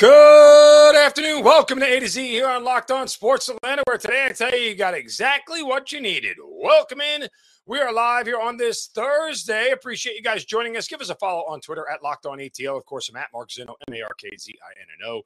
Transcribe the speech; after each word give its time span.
Good 0.00 0.96
afternoon. 0.96 1.44
Welcome 1.44 1.78
to 1.80 1.84
A 1.84 2.00
to 2.00 2.08
Z 2.08 2.26
here 2.26 2.48
on 2.48 2.64
Locked 2.64 2.90
On 2.90 3.06
Sports 3.06 3.50
Atlanta, 3.50 3.82
where 3.86 3.98
today 3.98 4.24
I 4.30 4.32
tell 4.32 4.50
you 4.50 4.70
you 4.70 4.74
got 4.74 4.94
exactly 4.94 5.62
what 5.62 5.92
you 5.92 6.00
needed. 6.00 6.38
Welcome 6.42 7.02
in. 7.02 7.28
We 7.66 7.80
are 7.80 7.92
live 7.92 8.24
here 8.24 8.40
on 8.40 8.56
this 8.56 8.86
Thursday. 8.94 9.72
Appreciate 9.72 10.16
you 10.16 10.22
guys 10.22 10.46
joining 10.46 10.78
us. 10.78 10.88
Give 10.88 11.02
us 11.02 11.10
a 11.10 11.14
follow 11.16 11.42
on 11.46 11.60
Twitter 11.60 11.84
at 11.86 12.02
Locked 12.02 12.24
On 12.24 12.38
ATL. 12.38 12.78
Of 12.78 12.86
course, 12.86 13.10
I'm 13.10 13.16
at 13.16 13.28
Mark 13.34 13.50
Zinno, 13.50 13.74
M 13.88 13.92
A 13.92 14.00
R 14.00 14.14
K 14.16 14.30
Z 14.38 14.58
I 14.66 14.80
N 14.80 14.86
N 15.02 15.06
O. 15.06 15.20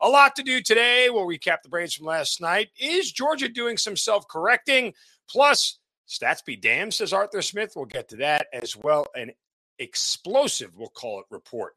A 0.00 0.08
lot 0.08 0.34
to 0.34 0.42
do 0.42 0.60
today. 0.60 1.08
We'll 1.08 1.24
recap 1.24 1.62
the 1.62 1.68
Braves 1.68 1.94
from 1.94 2.06
last 2.06 2.40
night. 2.40 2.70
Is 2.80 3.12
Georgia 3.12 3.48
doing 3.48 3.76
some 3.76 3.94
self 3.94 4.26
correcting? 4.26 4.92
Plus, 5.30 5.78
stats 6.08 6.44
be 6.44 6.56
damned, 6.56 6.94
says 6.94 7.12
Arthur 7.12 7.42
Smith. 7.42 7.74
We'll 7.76 7.84
get 7.84 8.08
to 8.08 8.16
that 8.16 8.48
as 8.52 8.76
well. 8.76 9.06
An 9.14 9.30
explosive, 9.78 10.72
we'll 10.74 10.88
call 10.88 11.20
it, 11.20 11.26
report 11.30 11.76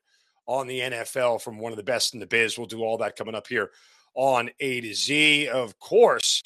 on 0.49 0.65
the 0.65 0.79
NFL 0.79 1.43
from 1.43 1.59
one 1.59 1.71
of 1.71 1.77
the 1.77 1.83
best 1.83 2.15
in 2.15 2.19
the 2.19 2.25
biz. 2.25 2.57
We'll 2.57 2.65
do 2.65 2.81
all 2.81 2.97
that 2.97 3.15
coming 3.15 3.35
up 3.35 3.45
here 3.45 3.69
on 4.15 4.49
A 4.59 4.81
to 4.81 4.95
Z. 4.95 5.47
Of 5.47 5.77
course, 5.77 6.41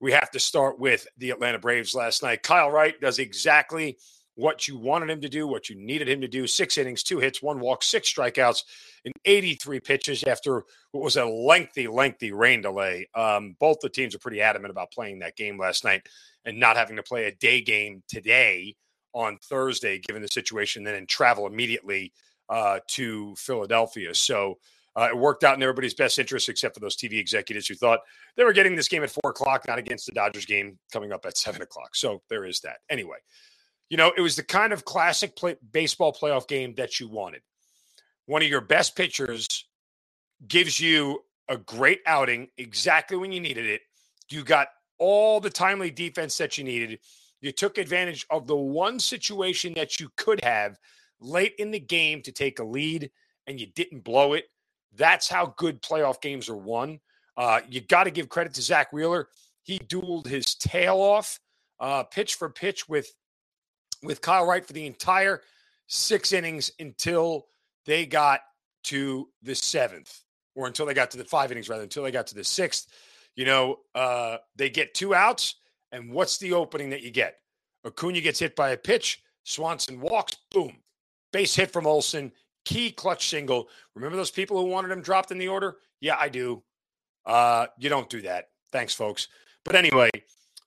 we 0.00 0.10
have 0.10 0.32
to 0.32 0.40
start 0.40 0.80
with 0.80 1.06
the 1.18 1.30
Atlanta 1.30 1.60
Braves 1.60 1.94
last 1.94 2.24
night. 2.24 2.42
Kyle 2.42 2.68
Wright 2.68 3.00
does 3.00 3.20
exactly 3.20 3.96
what 4.34 4.66
you 4.66 4.76
wanted 4.76 5.08
him 5.08 5.20
to 5.20 5.28
do, 5.28 5.46
what 5.46 5.68
you 5.68 5.76
needed 5.76 6.08
him 6.08 6.20
to 6.20 6.26
do. 6.26 6.48
Six 6.48 6.78
innings, 6.78 7.04
two 7.04 7.20
hits, 7.20 7.40
one 7.40 7.60
walk, 7.60 7.84
six 7.84 8.12
strikeouts, 8.12 8.64
and 9.04 9.14
83 9.24 9.78
pitches 9.80 10.24
after 10.24 10.64
what 10.90 11.04
was 11.04 11.16
a 11.16 11.24
lengthy, 11.24 11.86
lengthy 11.86 12.32
rain 12.32 12.60
delay. 12.60 13.08
Um, 13.14 13.54
both 13.60 13.78
the 13.80 13.88
teams 13.88 14.16
are 14.16 14.20
pretty 14.20 14.40
adamant 14.40 14.72
about 14.72 14.90
playing 14.90 15.20
that 15.20 15.36
game 15.36 15.58
last 15.58 15.84
night 15.84 16.08
and 16.44 16.58
not 16.58 16.76
having 16.76 16.96
to 16.96 17.04
play 17.04 17.26
a 17.26 17.34
day 17.36 17.60
game 17.60 18.02
today 18.08 18.74
on 19.14 19.38
Thursday, 19.44 20.00
given 20.00 20.22
the 20.22 20.28
situation, 20.28 20.82
then 20.82 20.96
and 20.96 21.08
travel 21.08 21.46
immediately 21.46 22.12
uh, 22.48 22.80
to 22.88 23.34
Philadelphia. 23.36 24.14
So 24.14 24.58
uh, 24.96 25.08
it 25.10 25.16
worked 25.16 25.44
out 25.44 25.54
in 25.54 25.62
everybody's 25.62 25.94
best 25.94 26.18
interest, 26.18 26.48
except 26.48 26.74
for 26.74 26.80
those 26.80 26.96
TV 26.96 27.18
executives 27.18 27.68
who 27.68 27.74
thought 27.74 28.00
they 28.36 28.44
were 28.44 28.52
getting 28.52 28.74
this 28.74 28.88
game 28.88 29.04
at 29.04 29.10
four 29.10 29.30
o'clock, 29.30 29.64
not 29.68 29.78
against 29.78 30.06
the 30.06 30.12
Dodgers 30.12 30.46
game 30.46 30.78
coming 30.92 31.12
up 31.12 31.24
at 31.24 31.36
seven 31.36 31.62
o'clock. 31.62 31.94
So 31.94 32.22
there 32.28 32.44
is 32.44 32.60
that. 32.60 32.78
Anyway, 32.90 33.18
you 33.90 33.96
know, 33.96 34.12
it 34.16 34.20
was 34.20 34.36
the 34.36 34.42
kind 34.42 34.72
of 34.72 34.84
classic 34.84 35.36
play- 35.36 35.56
baseball 35.72 36.12
playoff 36.12 36.48
game 36.48 36.74
that 36.76 36.98
you 36.98 37.08
wanted. 37.08 37.42
One 38.26 38.42
of 38.42 38.48
your 38.48 38.60
best 38.60 38.96
pitchers 38.96 39.46
gives 40.46 40.80
you 40.80 41.22
a 41.48 41.56
great 41.56 42.00
outing 42.04 42.48
exactly 42.58 43.16
when 43.16 43.32
you 43.32 43.40
needed 43.40 43.66
it. 43.66 43.82
You 44.30 44.44
got 44.44 44.68
all 44.98 45.40
the 45.40 45.50
timely 45.50 45.90
defense 45.90 46.36
that 46.38 46.58
you 46.58 46.64
needed. 46.64 46.98
You 47.40 47.52
took 47.52 47.78
advantage 47.78 48.26
of 48.30 48.46
the 48.46 48.56
one 48.56 48.98
situation 48.98 49.74
that 49.74 50.00
you 50.00 50.10
could 50.16 50.42
have 50.44 50.76
late 51.20 51.54
in 51.58 51.70
the 51.70 51.80
game 51.80 52.22
to 52.22 52.32
take 52.32 52.58
a 52.58 52.64
lead 52.64 53.10
and 53.46 53.60
you 53.60 53.66
didn't 53.66 54.04
blow 54.04 54.34
it. 54.34 54.44
That's 54.94 55.28
how 55.28 55.54
good 55.56 55.82
playoff 55.82 56.20
games 56.20 56.48
are 56.48 56.56
won. 56.56 57.00
Uh, 57.36 57.60
you 57.68 57.80
got 57.80 58.04
to 58.04 58.10
give 58.10 58.28
credit 58.28 58.54
to 58.54 58.62
Zack 58.62 58.92
Wheeler. 58.92 59.28
He 59.62 59.78
dueled 59.78 60.26
his 60.26 60.54
tail 60.54 60.96
off, 60.96 61.40
uh, 61.80 62.04
pitch 62.04 62.34
for 62.34 62.48
pitch 62.48 62.88
with 62.88 63.12
with 64.02 64.20
Kyle 64.20 64.46
Wright 64.46 64.64
for 64.64 64.72
the 64.72 64.86
entire 64.86 65.42
six 65.88 66.32
innings 66.32 66.70
until 66.78 67.46
they 67.84 68.06
got 68.06 68.40
to 68.84 69.28
the 69.42 69.54
seventh, 69.54 70.22
or 70.54 70.66
until 70.66 70.86
they 70.86 70.94
got 70.94 71.10
to 71.10 71.18
the 71.18 71.24
five 71.24 71.50
innings 71.50 71.68
rather, 71.68 71.82
until 71.82 72.04
they 72.04 72.10
got 72.10 72.26
to 72.28 72.34
the 72.34 72.44
sixth. 72.44 72.88
You 73.34 73.44
know, 73.44 73.78
uh, 73.94 74.38
they 74.56 74.70
get 74.70 74.94
two 74.94 75.14
outs, 75.14 75.56
and 75.92 76.12
what's 76.12 76.38
the 76.38 76.52
opening 76.52 76.90
that 76.90 77.02
you 77.02 77.10
get? 77.10 77.36
Acuna 77.84 78.20
gets 78.20 78.38
hit 78.38 78.56
by 78.56 78.70
a 78.70 78.76
pitch. 78.76 79.22
Swanson 79.44 80.00
walks. 80.00 80.36
Boom 80.50 80.76
base 81.32 81.54
hit 81.54 81.72
from 81.72 81.86
Olson, 81.86 82.32
key 82.64 82.90
clutch 82.90 83.28
single. 83.28 83.68
Remember 83.94 84.16
those 84.16 84.30
people 84.30 84.58
who 84.58 84.68
wanted 84.68 84.90
him 84.90 85.02
dropped 85.02 85.30
in 85.30 85.38
the 85.38 85.48
order? 85.48 85.76
Yeah, 86.00 86.16
I 86.18 86.28
do. 86.28 86.62
Uh, 87.26 87.66
you 87.78 87.88
don't 87.88 88.08
do 88.08 88.22
that. 88.22 88.48
Thanks, 88.72 88.94
folks. 88.94 89.28
But 89.64 89.74
anyway, 89.74 90.10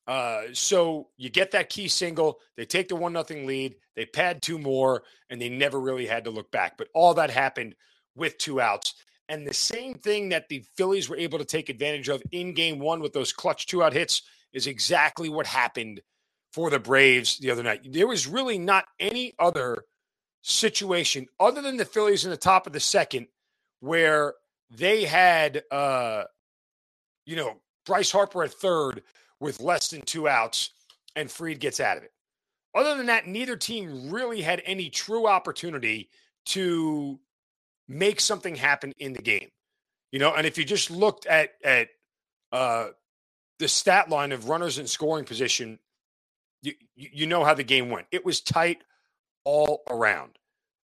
uh, 0.08 0.44
so 0.54 1.10
you 1.18 1.30
get 1.30 1.52
that 1.52 1.70
key 1.70 1.88
single. 1.88 2.40
They 2.58 2.66
take 2.66 2.90
the 2.90 2.96
one 2.96 3.14
nothing 3.14 3.46
lead. 3.46 3.76
They 3.96 4.06
pad 4.06 4.42
two 4.42 4.58
more, 4.58 5.04
and 5.30 5.42
they 5.42 5.50
never 5.50 5.80
really 5.80 6.06
had 6.06 6.24
to 6.26 6.32
look 6.32 6.52
back. 6.52 6.78
But 6.78 6.90
all 6.94 7.14
that 7.16 7.30
happened 7.30 7.76
with 8.16 8.38
two 8.38 8.62
outs. 8.62 8.96
And 9.30 9.48
the 9.48 9.54
same 9.54 9.96
thing 9.96 10.30
that 10.30 10.50
the 10.50 10.66
Phillies 10.76 11.08
were 11.08 11.18
able 11.18 11.40
to 11.40 11.46
take 11.46 11.70
advantage 11.70 12.10
of 12.10 12.22
in 12.32 12.54
game 12.54 12.80
one 12.80 13.00
with 13.00 13.14
those 13.14 13.32
clutch 13.32 13.66
two 13.66 13.82
out 13.82 13.94
hits 13.94 14.24
is 14.54 14.68
exactly 14.68 15.30
what 15.30 15.48
happened 15.48 16.02
for 16.52 16.70
the 16.70 16.80
Braves 16.80 17.38
the 17.38 17.52
other 17.52 17.64
night. 17.64 17.88
There 17.90 18.08
was 18.08 18.28
really 18.28 18.58
not 18.58 18.86
any 19.00 19.34
other 19.40 19.86
situation 20.41 21.28
other 21.40 21.62
than 21.62 21.78
the 21.78 21.85
Phillies 21.85 22.25
in 22.25 22.31
the 22.31 22.38
top 22.38 22.66
of 22.68 22.74
the 22.74 22.79
second 22.79 23.28
where 23.79 24.34
they 24.69 25.03
had 25.03 25.63
uh 25.72 26.24
you 27.25 27.35
know 27.35 27.57
Bryce 27.85 28.12
Harper 28.12 28.44
at 28.44 28.53
third 28.53 29.03
with 29.40 29.59
less 29.59 29.90
than 29.90 30.01
two 30.01 30.28
outs 30.28 30.72
and 31.16 31.30
Fried 31.30 31.59
gets 31.59 31.80
out 31.80 31.97
of 31.97 32.03
it. 32.03 32.12
Other 32.74 32.96
than 32.96 33.07
that, 33.07 33.28
neither 33.28 33.57
team 33.57 34.09
really 34.12 34.41
had 34.41 34.62
any 34.66 34.90
true 34.90 35.28
opportunity 35.28 36.09
to 36.46 37.19
make 37.88 38.22
something 38.22 38.56
happen 38.56 38.94
in 38.97 39.13
the 39.13 39.22
game. 39.22 39.50
You 40.12 40.19
know, 40.19 40.34
and 40.34 40.47
if 40.47 40.57
you 40.57 40.63
just 40.63 40.90
looked 40.90 41.25
at 41.25 41.51
at 41.63 41.90
uh 42.51 42.88
the 43.59 43.68
stat 43.68 44.09
line 44.09 44.31
of 44.31 44.50
runners 44.50 44.80
in 44.80 44.88
scoring 44.88 45.25
position, 45.25 45.80
you 46.63 46.74
you 46.96 47.28
know 47.28 47.44
how 47.44 47.53
the 47.53 47.63
game 47.63 47.90
went. 47.90 48.07
It 48.12 48.25
was 48.25 48.41
tight 48.41 48.84
all 49.44 49.84
around. 49.90 50.38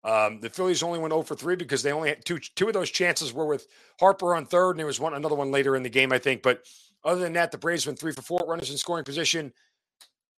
Um, 0.05 0.41
the 0.41 0.51
Phillies 0.51 0.83
only 0.83 0.99
went 0.99 1.13
0 1.13 1.23
for 1.23 1.35
3 1.35 1.57
because 1.57 1.83
they 1.83 1.93
only 1.93 2.11
had 2.11 2.25
two 2.25 2.39
two 2.39 2.69
of 2.69 2.75
those 2.75 2.91
chances 2.91 3.33
were 3.33 3.47
with 3.47 3.67
Harper 3.99 4.35
on 4.35 4.45
third, 4.45 4.73
and 4.73 4.79
there 4.79 4.87
was 4.87 5.01
one 5.01 5.15
another 5.15 5.35
one 5.35 5.51
later 5.51 5.77
in 5.77 5.83
the 5.83 5.89
game, 5.89 6.13
I 6.13 6.19
think. 6.19 6.43
But 6.43 6.65
other 7.05 7.21
than 7.21 7.33
that, 7.35 7.51
the 7.51 7.59
Braves 7.59 7.87
went 7.87 7.99
three 7.99 8.13
for 8.13 8.23
four 8.23 8.45
runners 8.47 8.71
in 8.71 8.77
scoring 8.77 9.05
position, 9.05 9.53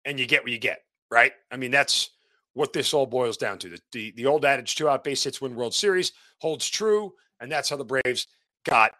and 0.06 0.20
you 0.20 0.28
get 0.28 0.44
what 0.44 0.52
you 0.52 0.60
get, 0.60 0.84
right? 1.10 1.32
I 1.52 1.58
mean, 1.58 1.72
that's 1.72 2.12
what 2.54 2.74
this 2.74 2.94
all 2.94 3.08
boils 3.08 3.38
down 3.38 3.58
to. 3.60 3.70
The 3.70 3.80
the, 3.92 4.12
the 4.12 4.26
old 4.28 4.46
adage, 4.46 4.76
two 4.76 4.88
out 4.88 5.04
base 5.04 5.24
hits 5.24 5.42
win 5.42 5.56
World 5.56 5.74
Series, 5.74 6.12
holds 6.40 6.70
true, 6.70 7.14
and 7.40 7.52
that's 7.52 7.70
how 7.70 7.78
the 7.78 7.84
Braves 7.84 8.28
got 8.66 8.94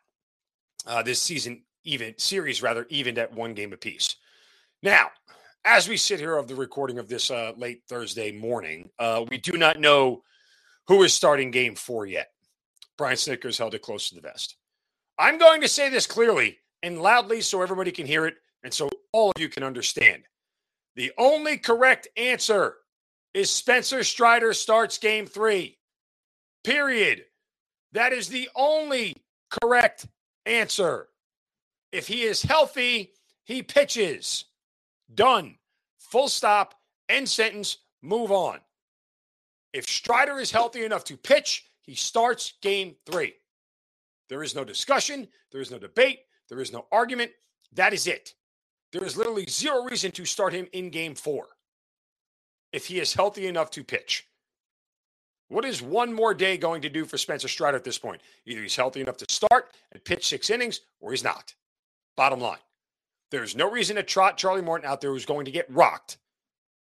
uh, 0.88 1.04
this 1.04 1.22
season 1.22 1.62
even 1.84 2.16
series 2.18 2.64
rather 2.64 2.88
evened 2.90 3.20
at 3.20 3.34
one 3.34 3.54
game 3.54 3.72
apiece. 3.72 4.16
Now, 4.82 5.10
as 5.66 5.90
we 5.90 5.98
sit 5.98 6.20
here 6.20 6.38
of 6.38 6.48
the 6.48 6.56
recording 6.56 7.00
of 7.00 7.10
this 7.10 7.32
uh, 7.32 7.52
late 7.58 7.82
Thursday 7.90 8.32
morning, 8.32 8.90
uh, 9.00 9.26
we 9.30 9.40
do 9.40 9.54
not 9.54 9.80
know 9.80 10.22
who 10.88 11.02
is 11.04 11.14
starting 11.14 11.50
game 11.50 11.76
four 11.76 12.06
yet. 12.06 12.28
Brian 12.98 13.18
Snitker's 13.18 13.58
held 13.58 13.74
it 13.74 13.82
close 13.82 14.10
to 14.10 14.16
the 14.16 14.22
vest. 14.22 14.56
I'm 15.18 15.40
going 15.40 15.62
to 15.62 15.68
say 15.68 15.90
this 15.90 16.06
clearly 16.06 16.60
and 16.84 17.02
loudly 17.02 17.42
so 17.42 17.62
everybody 17.62 17.92
can 17.92 18.06
hear 18.06 18.28
it 18.28 18.36
and 18.64 18.74
so 18.74 18.90
all 19.12 19.32
of 19.36 19.42
you 19.42 19.50
can 19.50 19.64
understand. 19.64 20.24
The 20.96 21.12
only 21.18 21.58
correct 21.58 22.08
answer 22.16 22.76
is 23.34 23.50
Spencer 23.50 24.04
Strider 24.04 24.54
starts 24.54 24.98
game 24.98 25.26
three. 25.26 25.78
Period. 26.64 27.26
That 27.92 28.14
is 28.14 28.30
the 28.30 28.50
only 28.56 29.16
correct 29.50 30.06
answer. 30.46 31.08
If 31.92 32.08
he 32.08 32.22
is 32.22 32.44
healthy, 32.44 33.14
he 33.46 33.64
pitches. 33.64 34.46
Done. 35.14 35.58
Full 36.00 36.28
stop. 36.28 36.76
End 37.10 37.28
sentence. 37.28 37.78
Move 38.02 38.32
on. 38.32 38.60
If 39.74 39.88
Strider 39.88 40.40
is 40.40 40.52
healthy 40.52 40.86
enough 40.86 41.04
to 41.06 41.18
pitch, 41.18 41.66
he 41.82 41.96
starts 41.96 42.54
game 42.62 42.96
three. 43.06 43.34
There 44.30 44.44
is 44.44 44.56
no 44.56 44.64
discussion. 44.64 45.28
There 45.52 45.62
is 45.62 45.72
no 45.72 45.78
debate. 45.78 46.20
There 46.50 46.60
is 46.60 46.72
no 46.72 46.86
argument. 46.92 47.32
That 47.74 47.94
is 47.94 48.08
it. 48.08 48.34
There 48.92 49.04
is 49.04 49.18
literally 49.18 49.46
zero 49.50 49.84
reason 49.84 50.12
to 50.12 50.26
start 50.26 50.54
him 50.54 50.68
in 50.72 50.90
game 50.90 51.16
four 51.16 51.48
if 52.72 52.86
he 52.88 53.00
is 53.00 53.14
healthy 53.14 53.48
enough 53.48 53.70
to 53.72 53.84
pitch. 53.84 54.28
What 55.50 55.66
is 55.66 55.82
one 55.82 56.14
more 56.14 56.34
day 56.34 56.58
going 56.58 56.82
to 56.82 56.90
do 56.90 57.06
for 57.06 57.18
Spencer 57.18 57.48
Strider 57.48 57.78
at 57.78 57.84
this 57.84 58.00
point? 58.00 58.22
Either 58.46 58.62
he's 58.62 58.76
healthy 58.76 59.02
enough 59.02 59.18
to 59.18 59.26
start 59.30 59.76
and 59.92 60.04
pitch 60.04 60.28
six 60.28 60.50
innings, 60.50 60.82
or 61.00 61.12
he's 61.12 61.24
not. 61.24 61.54
Bottom 62.18 62.40
line. 62.40 62.58
There's 63.32 63.56
no 63.56 63.70
reason 63.70 63.96
to 63.96 64.04
trot 64.04 64.38
Charlie 64.38 64.62
Morton 64.62 64.90
out 64.90 65.02
there 65.02 65.12
who's 65.12 65.26
going 65.26 65.46
to 65.46 65.52
get 65.52 65.70
rocked 65.70 66.18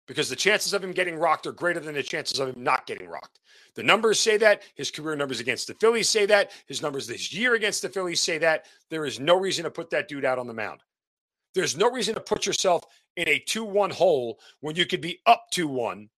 because 0.06 0.28
the 0.28 0.36
chances 0.36 0.72
of 0.72 0.82
him 0.82 0.92
getting 0.92 1.16
rocked 1.16 1.46
are 1.46 1.52
greater 1.52 1.80
than 1.80 1.94
the 1.94 2.02
chances 2.02 2.38
of 2.38 2.48
him 2.48 2.62
not 2.62 2.86
getting 2.86 3.08
rocked. 3.08 3.40
The 3.74 3.82
numbers 3.82 4.18
say 4.18 4.36
that. 4.38 4.62
His 4.74 4.90
career 4.90 5.16
numbers 5.16 5.40
against 5.40 5.66
the 5.66 5.74
Phillies 5.74 6.08
say 6.08 6.26
that. 6.26 6.50
His 6.66 6.82
numbers 6.82 7.06
this 7.06 7.32
year 7.32 7.54
against 7.54 7.82
the 7.82 7.88
Phillies 7.88 8.20
say 8.20 8.38
that. 8.38 8.66
There 8.90 9.04
is 9.04 9.20
no 9.20 9.38
reason 9.38 9.64
to 9.64 9.70
put 9.70 9.90
that 9.90 10.08
dude 10.08 10.24
out 10.24 10.38
on 10.38 10.46
the 10.46 10.54
mound. 10.54 10.80
There's 11.54 11.76
no 11.76 11.90
reason 11.90 12.14
to 12.14 12.20
put 12.20 12.46
yourself 12.46 12.84
in 13.16 13.28
a 13.28 13.38
2 13.38 13.64
1 13.64 13.90
hole 13.90 14.38
when 14.60 14.76
you 14.76 14.86
could 14.86 15.00
be 15.00 15.20
up 15.26 15.46
2 15.50 15.68
1 15.68 16.08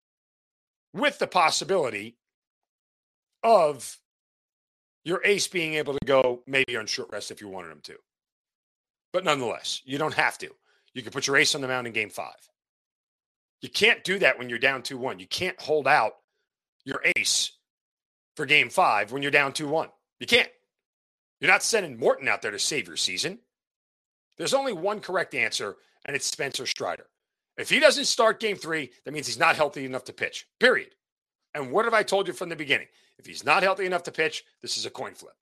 with 0.95 1.19
the 1.19 1.27
possibility 1.27 2.17
of 3.43 3.99
your 5.05 5.21
ace 5.25 5.47
being 5.47 5.75
able 5.75 5.95
to 5.95 6.07
go 6.07 6.43
maybe 6.47 6.77
on 6.77 6.87
short 6.87 7.09
rest 7.13 7.31
if 7.31 7.41
you 7.41 7.49
wanted 7.49 7.71
him 7.71 7.81
to. 7.83 7.97
But 9.13 9.25
nonetheless, 9.25 9.83
you 9.85 9.99
don't 9.99 10.15
have 10.15 10.39
to. 10.39 10.51
You 10.95 11.03
can 11.03 11.13
put 11.13 11.27
your 11.27 11.37
ace 11.37 11.55
on 11.55 11.61
the 11.61 11.69
mound 11.69 11.87
in 11.87 11.93
game 11.93 12.11
five. 12.11 12.35
You 13.61 13.69
can't 13.69 14.05
do 14.05 14.19
that 14.21 14.39
when 14.39 14.49
you're 14.49 14.59
down 14.59 14.83
2 14.83 14.97
1. 14.97 15.19
You 15.19 15.27
can't 15.27 15.61
hold 15.61 15.89
out 15.89 16.13
your 16.85 17.03
ace 17.17 17.53
for 18.37 18.47
game 18.47 18.71
five 18.71 19.13
when 19.13 19.23
you're 19.23 19.31
down 19.31 19.53
2 19.53 19.69
1. 19.69 19.89
You 20.21 20.27
can't. 20.27 20.49
You're 21.41 21.51
not 21.51 21.63
sending 21.63 21.99
Morton 21.99 22.29
out 22.29 22.43
there 22.43 22.51
to 22.51 22.59
save 22.59 22.89
your 22.89 22.97
season. 22.97 23.39
There's 24.37 24.55
only 24.55 24.73
one 24.73 25.01
correct 25.01 25.35
answer, 25.35 25.77
and 26.05 26.15
it's 26.15 26.27
Spencer 26.27 26.67
Strider. 26.67 27.07
If 27.57 27.69
he 27.71 27.81
doesn't 27.81 28.05
start 28.05 28.41
game 28.41 28.57
three, 28.57 28.91
that 29.05 29.13
means 29.13 29.27
he's 29.27 29.39
not 29.39 29.57
healthy 29.57 29.85
enough 29.85 30.05
to 30.05 30.13
pitch, 30.13 30.47
period. 30.61 30.95
And 31.55 31.73
what 31.73 31.85
have 31.85 31.95
I 31.95 32.05
told 32.05 32.29
you 32.29 32.33
from 32.33 32.49
the 32.49 32.57
beginning? 32.57 32.87
If 33.19 33.27
he's 33.27 33.45
not 33.45 33.65
healthy 33.65 33.85
enough 33.85 34.05
to 34.05 34.13
pitch, 34.13 34.45
this 34.63 34.77
is 34.77 34.87
a 34.87 34.91
coin 34.91 35.15
flip. 35.15 35.35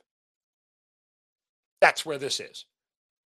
That's 1.83 2.07
where 2.07 2.17
this 2.17 2.41
is. 2.41 2.65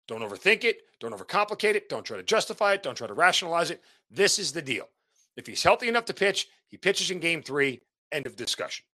Don't 0.08 0.22
overthink 0.22 0.64
it. 0.64 0.84
Don't 1.00 1.14
overcomplicate 1.14 1.76
it. 1.76 1.90
Don't 1.90 2.06
try 2.06 2.18
to 2.18 2.24
justify 2.24 2.74
it. 2.74 2.84
Don't 2.84 2.96
try 2.96 3.08
to 3.08 3.14
rationalize 3.14 3.72
it. 3.72 3.84
This 4.10 4.40
is 4.40 4.52
the 4.52 4.62
deal. 4.62 4.88
If 5.36 5.46
he's 5.46 5.62
healthy 5.62 5.88
enough 5.88 6.06
to 6.06 6.14
pitch, 6.14 6.48
he 6.68 6.78
pitches 6.78 7.12
in 7.12 7.20
game 7.20 7.44
three. 7.44 7.82
End 8.12 8.26
of 8.26 8.36
discussion. 8.36 8.86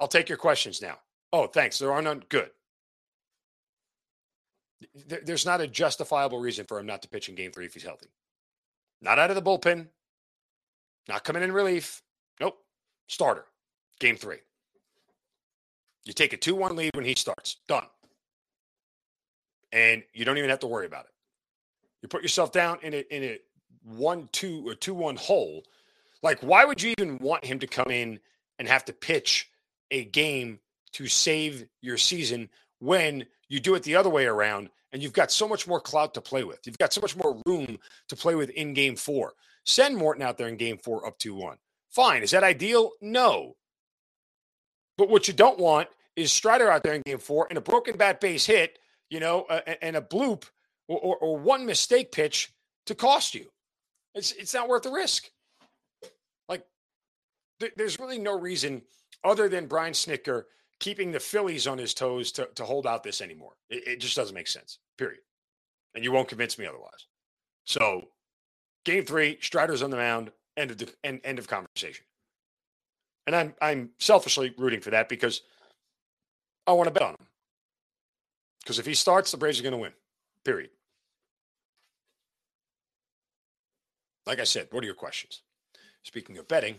I'll 0.00 0.08
take 0.08 0.28
your 0.28 0.38
questions 0.38 0.80
now. 0.80 0.98
Oh, 1.32 1.46
thanks. 1.46 1.78
There 1.78 1.92
are 1.92 2.00
none. 2.00 2.22
Good. 2.28 2.50
There's 5.06 5.46
not 5.46 5.60
a 5.60 5.66
justifiable 5.66 6.38
reason 6.38 6.66
for 6.66 6.78
him 6.78 6.86
not 6.86 7.02
to 7.02 7.08
pitch 7.08 7.28
in 7.28 7.34
game 7.34 7.50
three 7.50 7.66
if 7.66 7.74
he's 7.74 7.82
healthy. 7.82 8.06
Not 9.00 9.18
out 9.18 9.30
of 9.30 9.36
the 9.36 9.42
bullpen. 9.42 9.88
Not 11.08 11.24
coming 11.24 11.42
in 11.42 11.52
relief. 11.52 12.02
Nope. 12.40 12.58
Starter. 13.08 13.46
Game 13.98 14.16
three. 14.16 14.38
You 16.04 16.12
take 16.12 16.32
a 16.32 16.36
2 16.36 16.54
1 16.54 16.76
lead 16.76 16.90
when 16.94 17.04
he 17.04 17.14
starts. 17.14 17.56
Done 17.66 17.86
and 19.74 20.04
you 20.14 20.24
don't 20.24 20.38
even 20.38 20.48
have 20.48 20.60
to 20.60 20.66
worry 20.66 20.86
about 20.86 21.04
it. 21.04 21.10
You 22.00 22.08
put 22.08 22.22
yourself 22.22 22.52
down 22.52 22.78
in 22.82 22.94
a 22.94 23.14
in 23.14 23.24
a 23.24 23.38
one 23.82 24.28
two 24.32 24.66
or 24.66 24.74
two 24.74 24.94
one 24.94 25.16
hole. 25.16 25.64
Like, 26.22 26.40
why 26.40 26.64
would 26.64 26.80
you 26.80 26.94
even 26.96 27.18
want 27.18 27.44
him 27.44 27.58
to 27.58 27.66
come 27.66 27.90
in 27.90 28.20
and 28.58 28.66
have 28.68 28.84
to 28.86 28.94
pitch 28.94 29.50
a 29.90 30.04
game 30.04 30.60
to 30.92 31.06
save 31.06 31.66
your 31.82 31.98
season 31.98 32.48
when 32.78 33.26
you 33.48 33.60
do 33.60 33.74
it 33.74 33.82
the 33.82 33.96
other 33.96 34.08
way 34.08 34.24
around 34.24 34.70
and 34.92 35.02
you've 35.02 35.12
got 35.12 35.30
so 35.30 35.46
much 35.46 35.66
more 35.66 35.80
clout 35.80 36.14
to 36.14 36.20
play 36.22 36.44
with? 36.44 36.60
You've 36.64 36.78
got 36.78 36.92
so 36.92 37.00
much 37.02 37.16
more 37.16 37.42
room 37.44 37.78
to 38.08 38.16
play 38.16 38.36
with 38.36 38.50
in 38.50 38.72
game 38.72 38.96
four. 38.96 39.34
Send 39.66 39.96
Morton 39.96 40.22
out 40.22 40.38
there 40.38 40.48
in 40.48 40.56
game 40.56 40.78
four 40.78 41.06
up 41.06 41.18
2 41.18 41.34
1. 41.34 41.56
Fine. 41.90 42.22
Is 42.22 42.30
that 42.30 42.44
ideal? 42.44 42.92
No. 43.00 43.56
But 44.96 45.08
what 45.08 45.26
you 45.26 45.34
don't 45.34 45.58
want 45.58 45.88
is 46.16 46.32
Strider 46.32 46.70
out 46.70 46.84
there 46.84 46.94
in 46.94 47.02
game 47.02 47.18
four 47.18 47.46
and 47.48 47.58
a 47.58 47.62
broken 47.62 47.96
bat 47.96 48.20
base 48.20 48.46
hit 48.46 48.78
you 49.10 49.20
know, 49.20 49.46
and 49.82 49.96
a 49.96 50.00
bloop 50.00 50.44
or, 50.88 50.98
or, 50.98 51.16
or, 51.16 51.38
one 51.38 51.66
mistake 51.66 52.12
pitch 52.12 52.52
to 52.86 52.94
cost 52.94 53.34
you. 53.34 53.46
It's 54.14 54.32
it's 54.32 54.54
not 54.54 54.68
worth 54.68 54.82
the 54.82 54.90
risk. 54.90 55.30
Like, 56.48 56.64
th- 57.60 57.72
there's 57.76 57.98
really 57.98 58.18
no 58.18 58.38
reason 58.38 58.82
other 59.22 59.48
than 59.48 59.66
Brian 59.66 59.92
Snitker 59.92 60.44
keeping 60.80 61.12
the 61.12 61.20
Phillies 61.20 61.66
on 61.66 61.78
his 61.78 61.94
toes 61.94 62.32
to, 62.32 62.48
to 62.54 62.64
hold 62.64 62.86
out 62.86 63.02
this 63.02 63.20
anymore. 63.20 63.52
It, 63.70 63.86
it 63.86 64.00
just 64.00 64.16
doesn't 64.16 64.34
make 64.34 64.48
sense. 64.48 64.78
Period. 64.98 65.20
And 65.94 66.04
you 66.04 66.12
won't 66.12 66.28
convince 66.28 66.58
me 66.58 66.66
otherwise. 66.66 67.06
So, 67.64 68.08
game 68.84 69.04
three, 69.04 69.38
Strider's 69.40 69.82
on 69.82 69.90
the 69.90 69.96
mound. 69.96 70.30
End 70.56 70.70
of 70.70 70.78
the, 70.78 70.92
end, 71.02 71.20
end 71.24 71.38
of 71.38 71.48
conversation. 71.48 72.04
And 73.26 73.34
I'm 73.34 73.54
I'm 73.60 73.90
selfishly 73.98 74.54
rooting 74.58 74.80
for 74.80 74.90
that 74.90 75.08
because 75.08 75.40
I 76.66 76.72
want 76.72 76.88
to 76.88 76.92
bet 76.92 77.02
on 77.02 77.14
him. 77.14 77.26
Because 78.64 78.78
if 78.78 78.86
he 78.86 78.94
starts, 78.94 79.30
the 79.30 79.36
Braves 79.36 79.60
are 79.60 79.62
going 79.62 79.72
to 79.72 79.78
win. 79.78 79.92
Period. 80.44 80.70
Like 84.26 84.40
I 84.40 84.44
said, 84.44 84.68
what 84.70 84.82
are 84.82 84.86
your 84.86 84.94
questions? 84.94 85.42
Speaking 86.02 86.38
of 86.38 86.48
betting, 86.48 86.76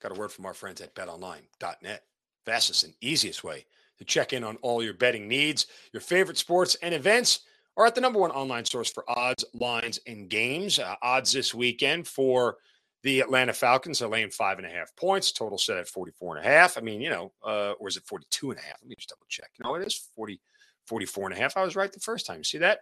got 0.00 0.16
a 0.16 0.18
word 0.18 0.32
from 0.32 0.46
our 0.46 0.54
friends 0.54 0.80
at 0.80 0.94
betonline.net. 0.94 2.04
Fastest 2.46 2.84
and 2.84 2.94
easiest 3.00 3.44
way 3.44 3.66
to 3.98 4.04
check 4.04 4.32
in 4.32 4.42
on 4.42 4.56
all 4.62 4.82
your 4.82 4.94
betting 4.94 5.28
needs. 5.28 5.66
Your 5.92 6.00
favorite 6.00 6.38
sports 6.38 6.76
and 6.82 6.94
events 6.94 7.40
are 7.76 7.86
at 7.86 7.94
the 7.94 8.00
number 8.00 8.18
one 8.18 8.30
online 8.30 8.64
source 8.64 8.90
for 8.90 9.04
odds, 9.08 9.44
lines, 9.54 10.00
and 10.06 10.28
games. 10.28 10.78
Uh, 10.78 10.96
odds 11.02 11.32
this 11.32 11.54
weekend 11.54 12.06
for 12.08 12.56
the 13.02 13.20
Atlanta 13.20 13.52
Falcons 13.52 14.00
are 14.00 14.08
laying 14.08 14.30
five 14.30 14.58
and 14.58 14.66
a 14.66 14.70
half 14.70 14.94
points. 14.96 15.32
Total 15.32 15.58
set 15.58 15.76
at 15.76 15.88
44 15.88 16.36
and 16.36 16.46
a 16.46 16.48
half. 16.48 16.78
I 16.78 16.80
mean, 16.80 17.00
you 17.00 17.10
know, 17.10 17.32
uh, 17.44 17.72
or 17.72 17.88
is 17.88 17.96
it 17.96 18.04
42 18.04 18.50
and 18.50 18.60
a 18.60 18.62
half? 18.62 18.76
Let 18.80 18.88
me 18.88 18.94
just 18.96 19.08
double 19.08 19.26
check. 19.28 19.50
No, 19.62 19.74
it 19.74 19.86
is 19.86 20.08
40, 20.14 20.40
44 20.86 21.26
and 21.26 21.38
a 21.38 21.40
half. 21.40 21.56
I 21.56 21.64
was 21.64 21.74
right 21.74 21.92
the 21.92 22.00
first 22.00 22.26
time. 22.26 22.44
See 22.44 22.58
that? 22.58 22.80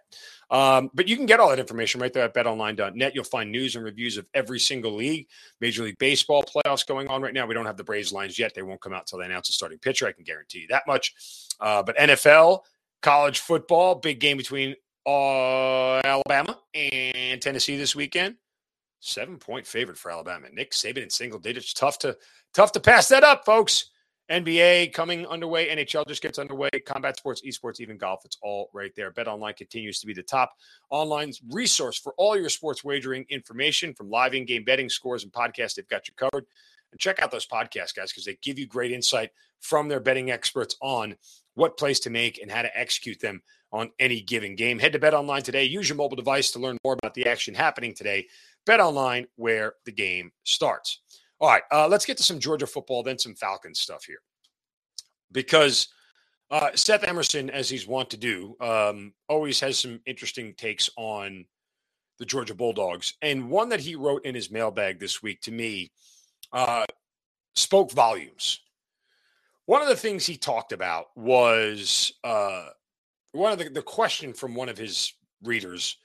Um, 0.49 0.91
but 0.93 1.07
you 1.07 1.15
can 1.15 1.25
get 1.25 1.39
all 1.39 1.49
that 1.49 1.59
information 1.59 2.01
right 2.01 2.13
there 2.13 2.23
at 2.23 2.33
betonline.net. 2.35 3.15
You'll 3.15 3.23
find 3.23 3.51
news 3.51 3.75
and 3.75 3.83
reviews 3.83 4.17
of 4.17 4.27
every 4.33 4.59
single 4.59 4.93
league. 4.93 5.27
Major 5.59 5.83
League 5.83 5.97
Baseball 5.97 6.43
playoffs 6.43 6.85
going 6.85 7.07
on 7.07 7.21
right 7.21 7.33
now. 7.33 7.47
We 7.47 7.53
don't 7.53 7.65
have 7.65 7.77
the 7.77 7.83
Braves 7.83 8.13
lines 8.13 8.37
yet. 8.37 8.53
They 8.53 8.61
won't 8.61 8.81
come 8.81 8.93
out 8.93 9.01
until 9.01 9.19
they 9.19 9.25
announce 9.25 9.49
a 9.49 9.53
starting 9.53 9.79
pitcher. 9.79 10.07
I 10.07 10.11
can 10.11 10.23
guarantee 10.23 10.59
you 10.59 10.67
that 10.67 10.83
much. 10.87 11.15
Uh, 11.59 11.81
but 11.81 11.97
NFL, 11.97 12.61
college 13.01 13.39
football, 13.39 13.95
big 13.95 14.19
game 14.19 14.37
between 14.37 14.75
uh, 15.05 16.01
Alabama 16.03 16.59
and 16.73 17.41
Tennessee 17.41 17.77
this 17.77 17.95
weekend. 17.95 18.35
Seven 19.01 19.37
point 19.37 19.65
favorite 19.65 19.97
for 19.97 20.11
Alabama. 20.11 20.47
Nick 20.53 20.71
Saban 20.71 21.03
in 21.03 21.09
single 21.09 21.39
digits. 21.39 21.73
Tough 21.73 21.97
to 21.99 22.15
tough 22.53 22.71
to 22.73 22.79
pass 22.79 23.09
that 23.09 23.23
up, 23.23 23.45
folks. 23.45 23.89
NBA 24.29 24.93
coming 24.93 25.25
underway. 25.25 25.75
NHL 25.75 26.07
just 26.07 26.21
gets 26.21 26.37
underway. 26.37 26.69
Combat 26.85 27.17
sports, 27.17 27.41
esports, 27.41 27.79
even 27.79 27.97
golf. 27.97 28.23
It's 28.25 28.37
all 28.43 28.69
right 28.73 28.91
there. 28.95 29.11
Bet 29.11 29.27
Online 29.27 29.55
continues 29.55 29.99
to 29.99 30.07
be 30.07 30.13
the 30.13 30.21
top 30.21 30.53
online 30.91 31.33
resource 31.49 31.97
for 31.97 32.13
all 32.15 32.37
your 32.37 32.47
sports 32.47 32.83
wagering 32.83 33.25
information 33.29 33.93
from 33.93 34.09
live 34.09 34.35
in 34.35 34.45
game 34.45 34.63
betting 34.63 34.87
scores 34.87 35.23
and 35.23 35.33
podcasts. 35.33 35.75
They've 35.75 35.87
got 35.89 36.07
you 36.07 36.13
covered. 36.15 36.45
And 36.91 36.99
check 36.99 37.21
out 37.21 37.31
those 37.31 37.47
podcasts, 37.47 37.95
guys, 37.95 38.11
because 38.11 38.25
they 38.25 38.37
give 38.41 38.59
you 38.59 38.67
great 38.67 38.91
insight 38.91 39.31
from 39.61 39.87
their 39.87 39.99
betting 39.99 40.29
experts 40.29 40.75
on 40.81 41.15
what 41.55 41.77
plays 41.77 41.99
to 42.01 42.09
make 42.09 42.39
and 42.41 42.51
how 42.51 42.61
to 42.61 42.79
execute 42.79 43.19
them 43.19 43.41
on 43.71 43.89
any 43.99 44.21
given 44.21 44.55
game. 44.55 44.79
Head 44.79 44.93
to 44.93 44.99
Bet 44.99 45.13
Online 45.13 45.41
today. 45.41 45.63
Use 45.63 45.89
your 45.89 45.95
mobile 45.95 46.17
device 46.17 46.51
to 46.51 46.59
learn 46.59 46.77
more 46.83 46.93
about 46.93 47.13
the 47.13 47.25
action 47.25 47.53
happening 47.53 47.93
today 47.93 48.27
Bet 48.65 48.79
online 48.79 49.27
where 49.35 49.73
the 49.85 49.91
game 49.91 50.31
starts. 50.43 50.99
All 51.39 51.49
right, 51.49 51.63
uh, 51.71 51.87
let's 51.87 52.05
get 52.05 52.17
to 52.17 52.23
some 52.23 52.39
Georgia 52.39 52.67
football, 52.67 53.01
then 53.01 53.17
some 53.17 53.35
Falcons 53.35 53.79
stuff 53.79 54.03
here. 54.05 54.19
Because 55.31 55.87
uh, 56.51 56.69
Seth 56.75 57.03
Emerson, 57.03 57.49
as 57.49 57.69
he's 57.69 57.87
wont 57.87 58.09
to 58.11 58.17
do, 58.17 58.55
um, 58.59 59.13
always 59.27 59.59
has 59.61 59.79
some 59.79 59.99
interesting 60.05 60.53
takes 60.55 60.89
on 60.97 61.45
the 62.19 62.25
Georgia 62.25 62.53
Bulldogs. 62.53 63.15
And 63.21 63.49
one 63.49 63.69
that 63.69 63.79
he 63.79 63.95
wrote 63.95 64.25
in 64.25 64.35
his 64.35 64.51
mailbag 64.51 64.99
this 64.99 65.23
week 65.23 65.41
to 65.41 65.51
me 65.51 65.91
uh, 66.53 66.85
spoke 67.55 67.91
volumes. 67.91 68.59
One 69.65 69.81
of 69.81 69.87
the 69.87 69.95
things 69.95 70.25
he 70.25 70.37
talked 70.37 70.73
about 70.73 71.07
was 71.15 72.13
uh, 72.23 72.65
one 73.31 73.51
of 73.53 73.57
the, 73.57 73.69
the 73.69 73.81
question 73.81 74.33
from 74.33 74.53
one 74.53 74.69
of 74.69 74.77
his 74.77 75.13
readers 75.41 75.97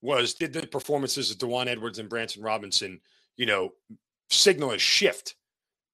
was 0.00 0.34
did 0.34 0.52
the 0.52 0.66
performances 0.66 1.30
of 1.30 1.38
Daijun 1.38 1.66
Edwards 1.66 1.98
and 1.98 2.08
Branson 2.08 2.42
Robinson, 2.42 3.00
you 3.36 3.46
know, 3.46 3.72
signal 4.30 4.72
a 4.72 4.78
shift 4.78 5.34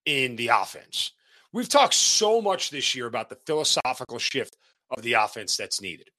in 0.04 0.36
the 0.36 0.48
offense? 0.48 1.12
We've 1.52 1.68
talked 1.68 1.94
so 1.94 2.40
much 2.40 2.70
this 2.70 2.94
year 2.94 3.06
about 3.06 3.30
the 3.30 3.38
philosophical 3.46 4.18
shift 4.18 4.56
of 4.90 5.02
the 5.02 5.14
offense 5.14 5.56
that's 5.56 5.80
needed. 5.80 6.10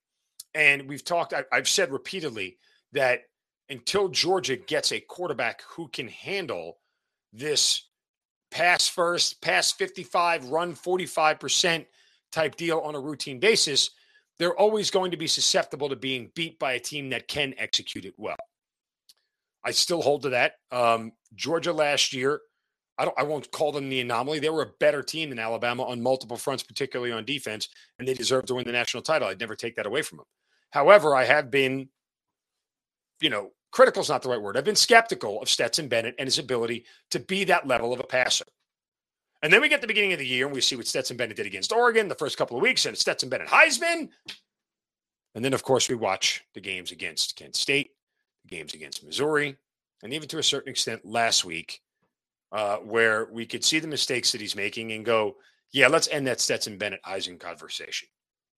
And 0.54 0.88
we've 0.88 1.04
talked, 1.04 1.34
I've 1.52 1.68
said 1.68 1.92
repeatedly 1.92 2.58
that 2.94 3.24
until 3.70 4.08
Georgia 4.08 4.56
gets 4.56 4.92
a 4.92 5.00
quarterback 5.02 5.62
who 5.64 5.90
can 5.90 6.08
handle 6.08 6.78
this 7.34 7.90
pass 8.52 8.88
first, 8.88 9.42
pass 9.42 9.72
55, 9.74 10.46
run 10.46 10.74
45% 10.74 11.86
type 12.32 12.56
deal 12.56 12.80
on 12.80 12.96
a 12.96 13.00
routine 13.00 13.40
basis, 13.40 13.92
they're 14.40 14.58
always 14.58 14.92
going 14.92 15.12
to 15.12 15.18
be 15.18 15.28
susceptible 15.28 15.90
to 15.90 15.96
being 15.96 16.32
beat 16.36 16.60
by 16.60 16.74
a 16.74 16.80
team 16.80 17.10
that 17.10 17.28
can 17.28 17.54
execute 17.58 18.06
it 18.06 18.14
well. 18.18 18.36
I 19.64 19.72
still 19.72 20.02
hold 20.02 20.24
to 20.24 20.30
that. 20.30 20.54
Um, 20.72 21.14
Georgia 21.34 21.74
last 21.74 22.14
year, 22.14 22.42
I 22.98 23.06
don't 23.06 23.20
I 23.20 23.24
won't 23.24 23.52
call 23.52 23.72
them 23.72 23.90
the 23.90 24.00
anomaly. 24.02 24.40
They 24.40 24.50
were 24.50 24.62
a 24.62 24.72
better 24.80 25.02
team 25.02 25.30
than 25.30 25.40
Alabama 25.40 25.84
on 25.84 26.02
multiple 26.02 26.38
fronts, 26.38 26.64
particularly 26.64 27.12
on 27.12 27.26
defense, 27.26 27.68
and 28.00 28.08
they 28.08 28.14
deserve 28.14 28.46
to 28.46 28.56
win 28.56 28.66
the 28.66 28.72
national 28.72 29.04
title. 29.04 29.28
I'd 29.28 29.40
never 29.40 29.56
take 29.56 29.76
that 29.76 29.86
away 29.86 30.02
from 30.02 30.18
them. 30.20 30.28
However, 30.70 31.16
I 31.16 31.26
have 31.26 31.52
been, 31.52 31.90
you 33.20 33.30
know, 33.30 33.52
critical 33.72 34.02
is 34.02 34.10
not 34.10 34.22
the 34.22 34.30
right 34.30 34.42
word. 34.42 34.56
I've 34.56 34.66
been 34.66 34.76
skeptical 34.76 35.42
of 35.42 35.50
Stetson 35.50 35.88
Bennett 35.88 36.16
and 36.18 36.28
his 36.28 36.40
ability 36.40 36.86
to 37.12 37.20
be 37.20 37.44
that 37.46 37.68
level 37.68 37.92
of 37.92 38.00
a 38.00 38.04
passer. 38.04 38.46
And 39.46 39.54
then 39.54 39.62
we 39.62 39.70
get 39.70 39.80
the 39.80 39.86
beginning 39.86 40.12
of 40.12 40.18
the 40.18 40.26
year 40.26 40.48
and 40.48 40.56
we 40.56 40.60
see 40.60 40.76
what 40.76 40.88
Stetson 40.88 41.18
Bennett 41.18 41.38
did 41.38 41.46
against 41.46 41.72
Oregon 41.72 42.08
the 42.08 42.16
first 42.16 42.36
couple 42.36 42.58
of 42.58 42.64
weeks, 42.64 42.88
and 42.88 42.98
Stetson 42.98 43.30
Bennett 43.30 43.48
Heisman. 43.48 44.10
And 45.36 45.46
then, 45.46 45.54
of 45.54 45.62
course, 45.62 45.88
we 45.88 45.94
watch 45.94 46.44
the 46.56 46.60
games 46.60 46.92
against 46.92 47.36
Kent 47.36 47.56
State, 47.56 47.92
the 48.44 48.56
games 48.56 48.74
against 48.74 49.04
Missouri, 49.04 49.56
and 50.02 50.16
even 50.16 50.28
to 50.30 50.40
a 50.40 50.44
certain 50.44 50.72
extent 50.72 51.06
last 51.06 51.46
week, 51.46 51.80
uh, 52.54 52.78
where 52.78 53.26
we 53.26 53.46
could 53.46 53.64
see 53.64 53.78
the 53.78 53.88
mistakes 53.88 54.32
that 54.32 54.42
he's 54.42 54.56
making 54.56 54.94
and 54.94 55.06
go, 55.06 55.36
yeah, 55.72 55.90
let's 55.90 56.08
end 56.08 56.26
that 56.26 56.42
Stetson 56.42 56.80
Bennett 56.80 57.04
Heisman 57.04 57.40
conversation. 57.40 58.08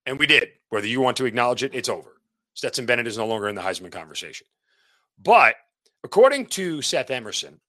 And 0.06 0.18
we 0.18 0.26
did. 0.26 0.52
Whether 0.70 0.88
you 0.88 1.02
want 1.02 1.18
to 1.18 1.26
acknowledge 1.26 1.64
it, 1.64 1.76
it's 1.76 1.90
over. 1.90 2.22
Stetson 2.54 2.86
Bennett 2.86 3.08
is 3.08 3.18
no 3.18 3.28
longer 3.28 3.50
in 3.50 3.56
the 3.56 3.62
Heisman 3.62 3.92
conversation. 3.92 4.48
But 5.22 5.56
according 6.06 6.46
to 6.46 6.82
Seth 6.82 7.12
Emerson, 7.12 7.60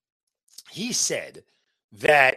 he 0.70 0.92
said 0.92 1.42
that 1.94 2.37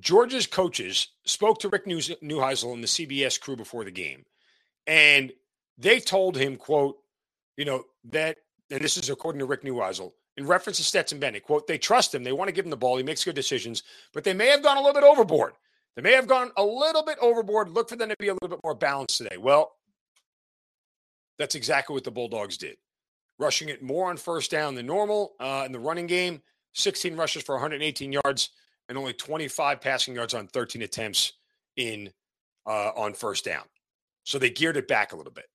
Georgia's 0.00 0.46
coaches 0.46 1.08
spoke 1.24 1.58
to 1.60 1.68
Rick 1.68 1.86
Neuheisel 1.86 2.72
and 2.72 2.82
the 2.82 2.88
CBS 2.88 3.38
crew 3.38 3.56
before 3.56 3.84
the 3.84 3.90
game, 3.90 4.24
and 4.86 5.32
they 5.78 6.00
told 6.00 6.36
him, 6.36 6.56
"quote, 6.56 6.98
you 7.56 7.64
know 7.64 7.84
that," 8.04 8.38
and 8.70 8.80
this 8.80 8.96
is 8.96 9.10
according 9.10 9.40
to 9.40 9.46
Rick 9.46 9.62
Neuheisel 9.62 10.12
in 10.36 10.46
reference 10.46 10.78
to 10.78 10.84
Stetson 10.84 11.20
Bennett. 11.20 11.44
"Quote, 11.44 11.66
they 11.66 11.78
trust 11.78 12.14
him. 12.14 12.24
They 12.24 12.32
want 12.32 12.48
to 12.48 12.52
give 12.52 12.64
him 12.64 12.70
the 12.70 12.76
ball. 12.76 12.96
He 12.96 13.02
makes 13.02 13.24
good 13.24 13.34
decisions, 13.34 13.82
but 14.12 14.24
they 14.24 14.32
may 14.32 14.46
have 14.46 14.62
gone 14.62 14.78
a 14.78 14.80
little 14.80 14.98
bit 15.00 15.06
overboard. 15.06 15.54
They 15.94 16.02
may 16.02 16.12
have 16.12 16.26
gone 16.26 16.52
a 16.56 16.64
little 16.64 17.02
bit 17.02 17.18
overboard. 17.20 17.68
Look 17.68 17.90
for 17.90 17.96
them 17.96 18.08
to 18.08 18.16
be 18.18 18.28
a 18.28 18.34
little 18.34 18.48
bit 18.48 18.64
more 18.64 18.74
balanced 18.74 19.18
today." 19.18 19.36
Well, 19.36 19.76
that's 21.38 21.54
exactly 21.54 21.92
what 21.94 22.04
the 22.04 22.10
Bulldogs 22.10 22.56
did 22.56 22.78
rushing 23.38 23.68
it 23.68 23.82
more 23.82 24.08
on 24.08 24.16
first 24.16 24.50
down 24.50 24.74
than 24.74 24.86
normal 24.86 25.34
uh, 25.40 25.64
in 25.66 25.72
the 25.72 25.80
running 25.80 26.06
game. 26.06 26.40
16 26.74 27.16
rushes 27.16 27.42
for 27.42 27.56
118 27.56 28.12
yards 28.12 28.50
and 28.92 28.98
only 28.98 29.14
25 29.14 29.80
passing 29.80 30.14
yards 30.14 30.34
on 30.34 30.46
13 30.46 30.82
attempts 30.82 31.32
in 31.78 32.12
uh, 32.66 32.90
on 32.94 33.14
first 33.14 33.42
down. 33.42 33.64
So 34.24 34.38
they 34.38 34.50
geared 34.50 34.76
it 34.76 34.86
back 34.86 35.14
a 35.14 35.16
little 35.16 35.32
bit, 35.32 35.46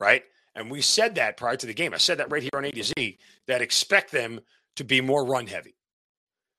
right? 0.00 0.22
And 0.54 0.70
we 0.70 0.80
said 0.80 1.16
that 1.16 1.36
prior 1.36 1.56
to 1.56 1.66
the 1.66 1.74
game. 1.74 1.92
I 1.92 1.98
said 1.98 2.16
that 2.18 2.30
right 2.30 2.42
here 2.42 2.50
on 2.54 2.64
A 2.64 2.70
to 2.70 2.82
Z 2.82 3.18
that 3.48 3.60
expect 3.60 4.12
them 4.12 4.40
to 4.76 4.84
be 4.84 5.02
more 5.02 5.26
run 5.26 5.46
heavy. 5.46 5.76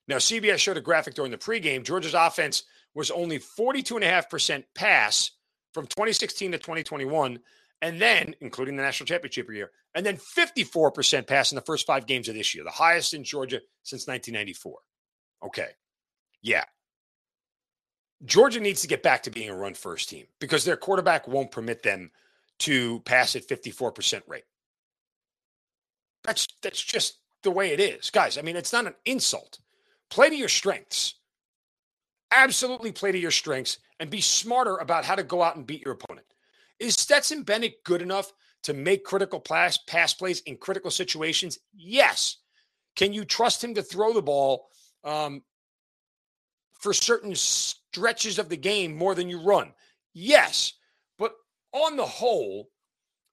Now, 0.07 0.17
CBS 0.17 0.59
showed 0.59 0.77
a 0.77 0.81
graphic 0.81 1.15
during 1.15 1.31
the 1.31 1.39
pregame. 1.39 1.83
Georgia's 1.83 2.13
offense 2.13 2.65
was 2.93 3.09
only 3.09 3.39
42.5% 3.39 4.63
pass 4.75 5.31
from 5.73 5.87
2016 5.87 6.51
to 6.51 6.59
2021 6.59 7.39
and 7.81 7.99
then 7.99 8.35
including 8.41 8.75
the 8.75 8.83
national 8.83 9.07
championship 9.07 9.51
year, 9.51 9.71
and 9.95 10.05
then 10.05 10.17
54% 10.17 11.25
pass 11.25 11.51
in 11.51 11.55
the 11.55 11.61
first 11.61 11.87
five 11.87 12.05
games 12.05 12.29
of 12.29 12.35
this 12.35 12.53
year, 12.53 12.63
the 12.63 12.69
highest 12.69 13.15
in 13.15 13.23
Georgia 13.23 13.59
since 13.81 14.07
1994. 14.07 14.77
Okay. 15.43 15.69
Yeah. 16.41 16.63
Georgia 18.25 18.59
needs 18.59 18.81
to 18.81 18.87
get 18.87 19.03
back 19.03 19.23
to 19.23 19.29
being 19.29 19.49
a 19.49 19.55
run 19.55 19.73
first 19.73 20.09
team 20.09 20.25
because 20.39 20.65
their 20.65 20.77
quarterback 20.77 21.27
won't 21.27 21.51
permit 21.51 21.83
them 21.83 22.11
to 22.59 22.99
pass 23.01 23.35
at 23.35 23.47
54% 23.47 24.21
rate. 24.27 24.43
That's 26.23 26.47
that's 26.61 26.81
just 26.81 27.19
the 27.43 27.51
way 27.51 27.71
it 27.71 27.79
is. 27.79 28.09
Guys, 28.09 28.37
I 28.37 28.41
mean, 28.41 28.55
it's 28.55 28.73
not 28.73 28.87
an 28.87 28.95
insult. 29.05 29.59
Play 30.09 30.29
to 30.29 30.35
your 30.35 30.49
strengths. 30.49 31.15
Absolutely 32.31 32.91
play 32.91 33.11
to 33.11 33.17
your 33.17 33.31
strengths 33.31 33.77
and 33.99 34.09
be 34.09 34.21
smarter 34.21 34.77
about 34.77 35.05
how 35.05 35.15
to 35.15 35.23
go 35.23 35.41
out 35.41 35.55
and 35.55 35.65
beat 35.65 35.85
your 35.85 35.93
opponent. 35.93 36.25
Is 36.79 36.95
Stetson 36.95 37.43
Bennett 37.43 37.83
good 37.83 38.01
enough 38.01 38.33
to 38.63 38.73
make 38.73 39.03
critical 39.03 39.39
pass, 39.39 39.77
pass 39.77 40.13
plays 40.13 40.41
in 40.41 40.57
critical 40.57 40.91
situations? 40.91 41.59
Yes. 41.73 42.37
Can 42.95 43.13
you 43.13 43.23
trust 43.23 43.63
him 43.63 43.75
to 43.75 43.83
throw 43.83 44.13
the 44.13 44.21
ball 44.21 44.67
um, 45.03 45.41
for 46.79 46.93
certain 46.93 47.35
stretches 47.35 48.39
of 48.39 48.49
the 48.49 48.57
game 48.57 48.95
more 48.95 49.15
than 49.15 49.29
you 49.29 49.41
run? 49.41 49.73
Yes. 50.13 50.73
But 51.17 51.33
on 51.73 51.95
the 51.95 52.05
whole, 52.05 52.69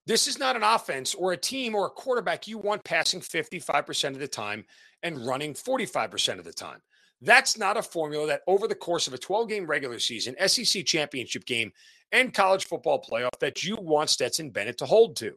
this 0.07 0.27
is 0.27 0.37
not 0.37 0.55
an 0.55 0.63
offense 0.63 1.15
or 1.15 1.33
a 1.33 1.37
team 1.37 1.73
or 1.73 1.87
a 1.87 1.91
quarterback 1.91 2.47
you 2.47 2.57
want 2.57 2.83
passing 2.83 3.21
55% 3.21 4.09
of 4.09 4.19
the 4.19 4.27
time 4.27 4.65
and 5.03 5.25
running 5.25 5.53
45% 5.53 6.39
of 6.39 6.45
the 6.45 6.53
time. 6.53 6.81
That's 7.21 7.57
not 7.57 7.77
a 7.77 7.81
formula 7.81 8.27
that 8.27 8.41
over 8.45 8.67
the 8.67 8.75
course 8.75 9.07
of 9.07 9.13
a 9.13 9.17
12 9.17 9.49
game 9.49 9.65
regular 9.65 9.99
season, 9.99 10.35
SEC 10.47 10.85
championship 10.85 11.45
game, 11.45 11.71
and 12.11 12.33
college 12.33 12.65
football 12.65 13.01
playoff 13.01 13.39
that 13.39 13.63
you 13.63 13.77
want 13.77 14.09
Stetson 14.09 14.51
Bennett 14.51 14.77
to 14.79 14.85
hold 14.85 15.15
to. 15.17 15.33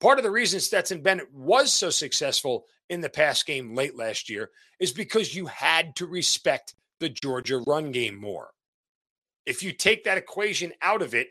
Part 0.00 0.18
of 0.18 0.24
the 0.24 0.30
reason 0.30 0.60
Stetson 0.60 1.02
Bennett 1.02 1.32
was 1.32 1.72
so 1.72 1.90
successful 1.90 2.64
in 2.88 3.00
the 3.00 3.10
pass 3.10 3.42
game 3.42 3.74
late 3.74 3.96
last 3.96 4.30
year 4.30 4.50
is 4.78 4.92
because 4.92 5.34
you 5.34 5.46
had 5.46 5.96
to 5.96 6.06
respect 6.06 6.74
the 7.00 7.08
Georgia 7.08 7.58
run 7.66 7.90
game 7.90 8.16
more. 8.16 8.50
If 9.46 9.62
you 9.62 9.72
take 9.72 10.04
that 10.04 10.18
equation 10.18 10.72
out 10.82 11.02
of 11.02 11.14
it, 11.14 11.28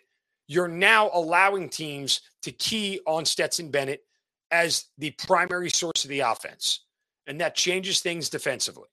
you're 0.47 0.67
now 0.67 1.11
allowing 1.13 1.69
teams 1.69 2.21
to 2.41 2.51
key 2.51 2.99
on 3.05 3.23
Stetson 3.23 3.69
Bennett 3.69 4.03
as 4.51 4.85
the 4.97 5.11
primary 5.11 5.69
source 5.69 6.03
of 6.03 6.09
the 6.09 6.21
offense. 6.21 6.81
And 7.27 7.39
that 7.39 7.55
changes 7.55 8.01
things 8.01 8.29
defensively. 8.29 8.89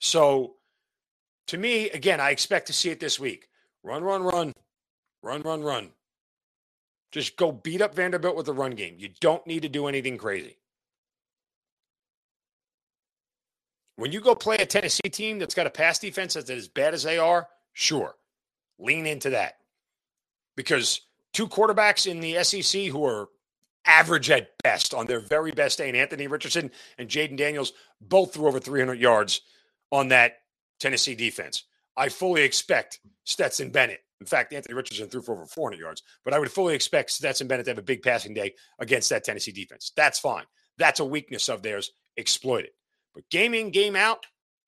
So, 0.00 0.54
to 1.48 1.58
me, 1.58 1.90
again, 1.90 2.20
I 2.20 2.30
expect 2.30 2.68
to 2.68 2.72
see 2.72 2.90
it 2.90 3.00
this 3.00 3.18
week. 3.18 3.48
Run, 3.82 4.04
run, 4.04 4.22
run, 4.22 4.54
run, 5.22 5.42
run, 5.42 5.62
run. 5.62 5.90
Just 7.10 7.36
go 7.36 7.50
beat 7.50 7.82
up 7.82 7.94
Vanderbilt 7.94 8.36
with 8.36 8.46
the 8.46 8.52
run 8.52 8.72
game. 8.72 8.94
You 8.98 9.08
don't 9.20 9.44
need 9.46 9.62
to 9.62 9.68
do 9.68 9.88
anything 9.88 10.16
crazy. 10.16 10.59
When 14.00 14.12
you 14.12 14.22
go 14.22 14.34
play 14.34 14.56
a 14.56 14.64
Tennessee 14.64 15.10
team 15.10 15.38
that's 15.38 15.54
got 15.54 15.66
a 15.66 15.70
pass 15.70 15.98
defense 15.98 16.32
that's 16.32 16.48
as 16.48 16.68
bad 16.68 16.94
as 16.94 17.02
they 17.02 17.18
are, 17.18 17.46
sure, 17.74 18.14
lean 18.78 19.04
into 19.04 19.28
that. 19.28 19.58
Because 20.56 21.02
two 21.34 21.46
quarterbacks 21.46 22.10
in 22.10 22.20
the 22.20 22.42
SEC 22.42 22.84
who 22.84 23.04
are 23.04 23.28
average 23.84 24.30
at 24.30 24.52
best 24.62 24.94
on 24.94 25.06
their 25.06 25.20
very 25.20 25.52
best 25.52 25.76
day, 25.76 25.88
and 25.88 25.98
Anthony 25.98 26.28
Richardson 26.28 26.70
and 26.96 27.10
Jayden 27.10 27.36
Daniels 27.36 27.74
both 28.00 28.32
threw 28.32 28.48
over 28.48 28.58
300 28.58 28.98
yards 28.98 29.42
on 29.92 30.08
that 30.08 30.38
Tennessee 30.78 31.14
defense. 31.14 31.64
I 31.94 32.08
fully 32.08 32.40
expect 32.40 33.00
Stetson 33.24 33.68
Bennett. 33.68 34.00
In 34.18 34.26
fact, 34.26 34.54
Anthony 34.54 34.76
Richardson 34.76 35.10
threw 35.10 35.20
for 35.20 35.32
over 35.32 35.44
400 35.44 35.78
yards, 35.78 36.02
but 36.24 36.32
I 36.32 36.38
would 36.38 36.50
fully 36.50 36.74
expect 36.74 37.10
Stetson 37.10 37.48
Bennett 37.48 37.66
to 37.66 37.72
have 37.72 37.78
a 37.78 37.82
big 37.82 38.00
passing 38.00 38.32
day 38.32 38.54
against 38.78 39.10
that 39.10 39.24
Tennessee 39.24 39.52
defense. 39.52 39.92
That's 39.94 40.18
fine. 40.18 40.44
That's 40.78 41.00
a 41.00 41.04
weakness 41.04 41.50
of 41.50 41.62
theirs. 41.62 41.90
Exploit 42.16 42.64
it. 42.64 42.74
But 43.14 43.28
game 43.30 43.54
in, 43.54 43.70
game 43.70 43.96
out, 43.96 44.24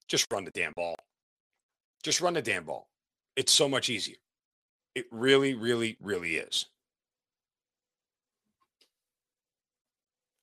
just 0.09 0.27
run 0.33 0.45
the 0.45 0.51
damn 0.51 0.73
ball. 0.77 0.97
Just 2.03 2.21
run 2.21 2.35
the 2.35 2.43
damn 2.43 2.65
ball. 2.65 2.89
It's 3.37 3.53
so 3.53 3.69
much 3.69 3.89
easier. 3.89 4.17
It 4.95 5.07
really, 5.11 5.55
really, 5.55 5.97
really 6.01 6.37
is. 6.37 6.67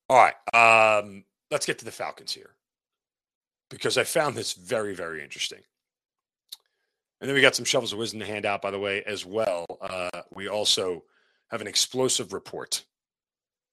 All 0.09 0.17
right. 0.17 0.99
Um, 0.99 1.25
let's 1.51 1.65
get 1.65 1.77
to 1.79 1.85
the 1.85 1.91
Falcons 1.91 2.33
here 2.33 2.55
because 3.69 3.97
I 3.97 4.03
found 4.03 4.35
this 4.35 4.53
very, 4.53 4.95
very 4.95 5.21
interesting. 5.21 5.59
And 7.21 7.27
then 7.27 7.35
we 7.35 7.41
got 7.41 7.55
some 7.55 7.65
shovels 7.65 7.91
of 7.91 7.99
wisdom 7.99 8.21
to 8.21 8.25
hand 8.25 8.45
out, 8.45 8.61
by 8.61 8.71
the 8.71 8.79
way, 8.79 9.03
as 9.05 9.25
well. 9.25 9.65
Uh, 9.81 10.21
we 10.33 10.47
also 10.47 11.03
have 11.51 11.61
an 11.61 11.67
explosive 11.67 12.31
report, 12.31 12.85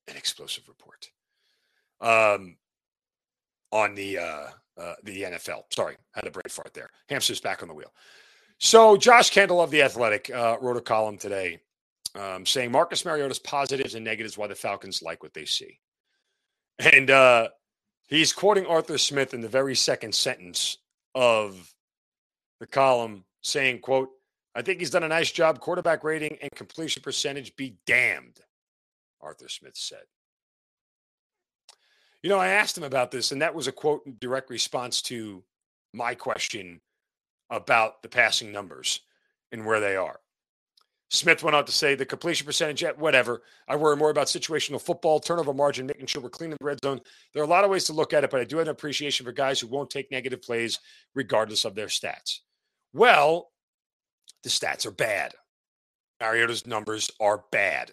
an 0.08 0.16
explosive 0.16 0.68
report 0.68 1.10
um, 2.00 2.56
on 3.72 3.94
the 3.94 4.18
uh, 4.18 4.46
uh, 4.78 4.94
the 5.04 5.22
NFL. 5.22 5.62
Sorry, 5.70 5.96
had 6.14 6.26
a 6.26 6.30
brain 6.30 6.42
fart 6.48 6.74
there. 6.74 6.90
Hamster's 7.08 7.40
back 7.40 7.62
on 7.62 7.68
the 7.68 7.74
wheel. 7.74 7.92
So 8.58 8.96
Josh 8.96 9.30
Kendall 9.30 9.60
of 9.60 9.70
the 9.70 9.82
Athletic 9.82 10.30
uh, 10.30 10.56
wrote 10.60 10.76
a 10.76 10.82
column 10.82 11.18
today 11.18 11.60
um, 12.14 12.46
saying 12.46 12.72
Marcus 12.72 13.04
Mariota's 13.04 13.38
positives 13.38 13.94
and 13.94 14.04
negatives 14.04 14.38
why 14.38 14.46
the 14.46 14.54
Falcons 14.54 15.02
like 15.02 15.22
what 15.22 15.34
they 15.34 15.44
see, 15.44 15.78
and 16.78 17.10
uh, 17.10 17.48
he's 18.08 18.32
quoting 18.32 18.66
Arthur 18.66 18.98
Smith 18.98 19.34
in 19.34 19.40
the 19.40 19.48
very 19.48 19.74
second 19.74 20.14
sentence 20.14 20.78
of 21.14 21.74
the 22.60 22.66
column 22.66 23.24
saying, 23.42 23.80
quote, 23.80 24.10
I 24.54 24.62
think 24.62 24.80
he's 24.80 24.90
done 24.90 25.02
a 25.02 25.08
nice 25.08 25.30
job. 25.30 25.60
Quarterback 25.60 26.02
rating 26.02 26.38
and 26.40 26.50
completion 26.52 27.02
percentage 27.02 27.54
be 27.56 27.76
damned, 27.86 28.40
Arthur 29.20 29.48
Smith 29.48 29.76
said. 29.76 30.04
You 32.22 32.30
know, 32.30 32.38
I 32.38 32.48
asked 32.48 32.76
him 32.76 32.84
about 32.84 33.10
this, 33.10 33.32
and 33.32 33.42
that 33.42 33.54
was 33.54 33.66
a 33.66 33.72
quote 33.72 34.04
in 34.06 34.16
direct 34.20 34.50
response 34.50 35.02
to 35.02 35.44
my 35.92 36.14
question 36.14 36.80
about 37.50 38.02
the 38.02 38.08
passing 38.08 38.52
numbers 38.52 39.00
and 39.52 39.64
where 39.64 39.80
they 39.80 39.96
are. 39.96 40.18
Smith 41.10 41.44
went 41.44 41.54
on 41.54 41.64
to 41.64 41.72
say 41.72 41.94
the 41.94 42.04
completion 42.04 42.44
percentage, 42.44 42.82
at 42.82 42.98
whatever. 42.98 43.42
I 43.68 43.76
worry 43.76 43.96
more 43.96 44.10
about 44.10 44.26
situational 44.26 44.80
football, 44.80 45.20
turnover 45.20 45.54
margin, 45.54 45.86
making 45.86 46.06
sure 46.06 46.20
we're 46.20 46.30
cleaning 46.30 46.56
the 46.58 46.64
red 46.64 46.80
zone. 46.84 47.00
There 47.32 47.42
are 47.42 47.46
a 47.46 47.48
lot 47.48 47.62
of 47.62 47.70
ways 47.70 47.84
to 47.84 47.92
look 47.92 48.12
at 48.12 48.24
it, 48.24 48.30
but 48.30 48.40
I 48.40 48.44
do 48.44 48.56
have 48.56 48.66
an 48.66 48.72
appreciation 48.72 49.24
for 49.24 49.30
guys 49.30 49.60
who 49.60 49.68
won't 49.68 49.88
take 49.88 50.10
negative 50.10 50.42
plays 50.42 50.80
regardless 51.14 51.64
of 51.64 51.76
their 51.76 51.86
stats. 51.86 52.38
Well, 52.92 53.52
the 54.42 54.48
stats 54.48 54.84
are 54.84 54.90
bad. 54.90 55.34
Mariota's 56.20 56.66
numbers 56.66 57.10
are 57.20 57.44
bad. 57.52 57.92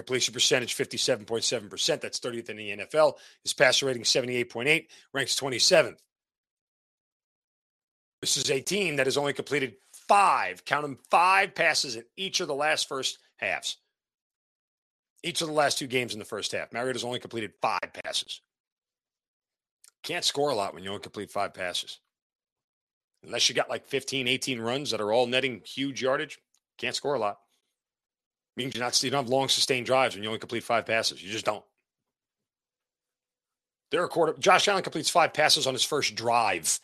Completion 0.00 0.32
percentage 0.32 0.74
57.7%. 0.78 2.00
That's 2.00 2.20
30th 2.20 2.48
in 2.48 2.56
the 2.56 2.70
NFL. 2.70 3.18
His 3.42 3.52
passer 3.52 3.84
rating 3.84 4.04
78.8, 4.04 4.86
ranks 5.12 5.38
27th. 5.38 5.98
This 8.22 8.38
is 8.38 8.50
a 8.50 8.62
team 8.62 8.96
that 8.96 9.06
has 9.06 9.18
only 9.18 9.34
completed 9.34 9.74
five, 10.08 10.64
count 10.64 10.82
them 10.84 10.96
five 11.10 11.54
passes 11.54 11.96
in 11.96 12.04
each 12.16 12.40
of 12.40 12.48
the 12.48 12.54
last 12.54 12.88
first 12.88 13.18
halves. 13.36 13.76
Each 15.22 15.42
of 15.42 15.48
the 15.48 15.52
last 15.54 15.78
two 15.78 15.86
games 15.86 16.14
in 16.14 16.18
the 16.18 16.24
first 16.24 16.52
half. 16.52 16.72
Mariota's 16.72 17.04
only 17.04 17.18
completed 17.18 17.52
five 17.60 17.92
passes. 18.02 18.40
Can't 20.02 20.24
score 20.24 20.48
a 20.48 20.54
lot 20.54 20.72
when 20.72 20.82
you 20.82 20.88
only 20.88 21.02
complete 21.02 21.30
five 21.30 21.52
passes. 21.52 21.98
Unless 23.22 23.50
you 23.50 23.54
got 23.54 23.68
like 23.68 23.84
15, 23.84 24.28
18 24.28 24.62
runs 24.62 24.92
that 24.92 25.00
are 25.02 25.12
all 25.12 25.26
netting 25.26 25.60
huge 25.62 26.00
yardage, 26.00 26.38
can't 26.78 26.96
score 26.96 27.16
a 27.16 27.18
lot. 27.18 27.36
Not 28.66 29.02
you 29.02 29.10
don't 29.10 29.24
have 29.24 29.28
long 29.28 29.48
sustained 29.48 29.86
drives 29.86 30.14
when 30.14 30.22
you 30.22 30.28
only 30.28 30.38
complete 30.38 30.64
five 30.64 30.86
passes. 30.86 31.22
You 31.22 31.30
just 31.30 31.44
don't. 31.44 31.64
There 33.90 34.02
are 34.02 34.08
quarter 34.08 34.34
Josh 34.38 34.68
Allen 34.68 34.82
completes 34.82 35.10
five 35.10 35.32
passes 35.32 35.66
on 35.66 35.74
his 35.74 35.84
first 35.84 36.14
drive. 36.14 36.78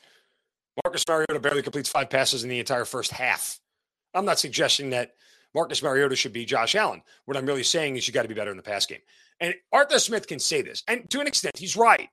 Marcus 0.84 1.04
Mariota 1.08 1.40
barely 1.40 1.62
completes 1.62 1.88
five 1.88 2.10
passes 2.10 2.42
in 2.42 2.50
the 2.50 2.58
entire 2.58 2.84
first 2.84 3.10
half. 3.10 3.60
I'm 4.12 4.24
not 4.24 4.38
suggesting 4.38 4.90
that 4.90 5.14
Marcus 5.54 5.82
Mariota 5.82 6.16
should 6.16 6.32
be 6.32 6.44
Josh 6.44 6.74
Allen. 6.74 7.02
What 7.24 7.36
I'm 7.36 7.46
really 7.46 7.62
saying 7.62 7.96
is 7.96 8.06
you 8.06 8.12
got 8.12 8.22
to 8.22 8.28
be 8.28 8.34
better 8.34 8.50
in 8.50 8.56
the 8.56 8.62
pass 8.62 8.84
game. 8.84 9.00
And 9.40 9.54
Arthur 9.72 9.98
Smith 9.98 10.26
can 10.26 10.38
say 10.38 10.62
this. 10.62 10.82
And 10.88 11.08
to 11.10 11.20
an 11.20 11.26
extent, 11.26 11.58
he's 11.58 11.76
right. 11.76 12.10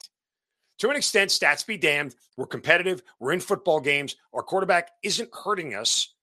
To 0.80 0.90
an 0.90 0.96
extent, 0.96 1.30
stats 1.30 1.66
be 1.66 1.78
damned. 1.78 2.16
We're 2.38 2.46
competitive. 2.46 3.04
We're 3.20 3.34
in 3.34 3.40
football 3.40 3.80
games. 3.80 4.16
Our 4.34 4.44
quarterback 4.44 4.92
isn't 5.04 5.30
hurting 5.34 5.76
us 5.76 6.14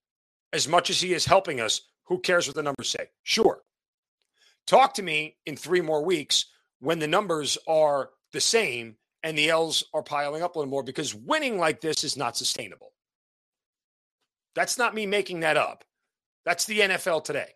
as 0.52 0.66
much 0.66 0.90
as 0.90 1.00
he 1.00 1.14
is 1.14 1.25
helping 1.25 1.61
us. 1.61 1.82
Who 2.11 2.19
cares 2.19 2.47
what 2.47 2.57
the 2.57 2.62
numbers 2.62 2.90
say? 2.90 3.09
Sure. 3.23 3.62
Talk 4.67 4.95
to 4.95 5.02
me 5.02 5.37
in 5.47 5.57
three 5.57 5.81
more 5.81 6.05
weeks 6.05 6.47
when 6.81 6.99
the 6.99 7.07
numbers 7.07 7.57
are 7.67 8.11
the 8.33 8.40
same 8.40 8.97
and 9.23 9.38
the 9.38 9.49
L's 9.49 9.85
are 9.95 10.02
piling 10.02 10.43
up 10.43 10.55
a 10.55 10.59
little 10.59 10.71
more 10.71 10.83
because 10.83 11.14
winning 11.14 11.57
like 11.57 11.81
this 11.81 12.05
is 12.05 12.17
not 12.17 12.37
sustainable. 12.37 12.93
That's 14.55 14.76
not 14.76 14.95
me 14.95 15.07
making 15.07 15.40
that 15.40 15.57
up. 15.57 15.85
That's 16.45 16.64
the 16.64 16.81
NFL 16.81 17.25
today. 17.25 17.50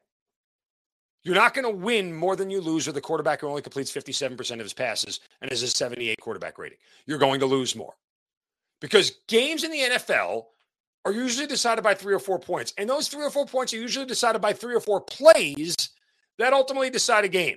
You're 1.25 1.35
not 1.35 1.55
going 1.55 1.65
to 1.65 1.85
win 1.85 2.15
more 2.15 2.37
than 2.37 2.51
you 2.51 2.61
lose 2.61 2.87
with 2.87 2.97
a 2.97 3.01
quarterback 3.01 3.41
who 3.41 3.49
only 3.49 3.63
completes 3.63 3.91
57% 3.91 4.53
of 4.53 4.59
his 4.61 4.75
passes 4.75 5.21
and 5.41 5.51
has 5.51 5.63
a 5.63 5.69
78 5.69 6.21
quarterback 6.21 6.59
rating. 6.59 6.79
You're 7.07 7.19
going 7.19 7.41
to 7.41 7.47
lose 7.47 7.75
more 7.75 7.95
because 8.81 9.19
games 9.27 9.65
in 9.65 9.73
the 9.73 9.79
NFL 9.79 10.45
are 11.05 11.13
usually 11.13 11.47
decided 11.47 11.83
by 11.85 11.95
three 11.95 12.15
or 12.15 12.19
four 12.19 12.39
points. 12.39 12.73
And 12.79 12.89
those 12.89 13.09
three 13.09 13.25
or 13.25 13.31
four 13.31 13.47
points 13.47 13.75
are 13.75 13.79
usually 13.79 14.07
decided 14.07 14.41
by 14.41 14.53
three 14.53 14.75
or 14.75 14.81
four 14.81 15.01
plays 15.01 15.77
that 16.39 16.53
ultimately 16.53 16.91
decide 16.91 17.25
a 17.25 17.29
game. 17.29 17.57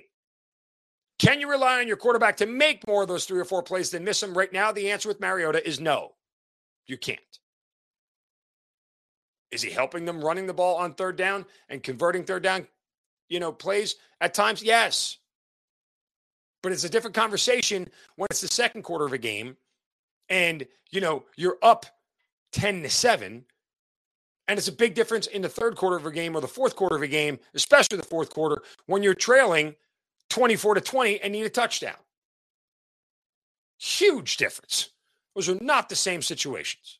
Can 1.18 1.40
you 1.40 1.50
rely 1.50 1.80
on 1.80 1.88
your 1.88 1.96
quarterback 1.96 2.36
to 2.36 2.46
make 2.46 2.86
more 2.86 3.02
of 3.02 3.08
those 3.08 3.24
three 3.24 3.40
or 3.40 3.44
four 3.44 3.62
plays 3.62 3.90
than 3.90 4.04
miss 4.04 4.20
them 4.20 4.36
right 4.36 4.52
now? 4.52 4.70
The 4.70 4.90
answer 4.90 5.08
with 5.08 5.20
Mariota 5.20 5.66
is 5.66 5.80
no. 5.80 6.12
You 6.86 6.96
can't. 6.96 7.18
Is 9.50 9.62
he 9.62 9.70
helping 9.70 10.04
them 10.04 10.20
running 10.20 10.46
the 10.46 10.54
ball 10.54 10.76
on 10.76 10.94
third 10.94 11.16
down 11.16 11.46
and 11.68 11.82
converting 11.82 12.24
third 12.24 12.42
down, 12.42 12.68
you 13.28 13.40
know, 13.40 13.50
plays 13.50 13.96
at 14.20 14.34
times? 14.34 14.62
Yes. 14.62 15.18
But 16.62 16.72
it's 16.72 16.84
a 16.84 16.88
different 16.88 17.16
conversation 17.16 17.88
when 18.16 18.28
it's 18.30 18.42
the 18.42 18.48
second 18.48 18.82
quarter 18.82 19.06
of 19.06 19.12
a 19.12 19.18
game 19.18 19.56
and, 20.28 20.66
you 20.90 21.00
know, 21.00 21.24
you're 21.36 21.58
up 21.62 21.86
10 22.52 22.82
to 22.82 22.90
7 22.90 23.44
and 24.48 24.58
it's 24.58 24.68
a 24.68 24.72
big 24.72 24.94
difference 24.94 25.26
in 25.26 25.42
the 25.42 25.48
third 25.48 25.76
quarter 25.76 25.96
of 25.96 26.06
a 26.06 26.10
game 26.10 26.34
or 26.34 26.40
the 26.40 26.48
fourth 26.48 26.74
quarter 26.74 26.96
of 26.96 27.02
a 27.02 27.08
game, 27.08 27.38
especially 27.54 27.98
the 27.98 28.02
fourth 28.02 28.30
quarter 28.30 28.62
when 28.86 29.02
you're 29.02 29.14
trailing 29.14 29.76
24 30.30 30.74
to 30.74 30.80
20 30.80 31.20
and 31.20 31.32
need 31.32 31.44
a 31.44 31.50
touchdown. 31.50 31.96
Huge 33.78 34.38
difference. 34.38 34.90
Those 35.34 35.50
are 35.50 35.58
not 35.60 35.90
the 35.90 35.96
same 35.96 36.22
situations. 36.22 36.98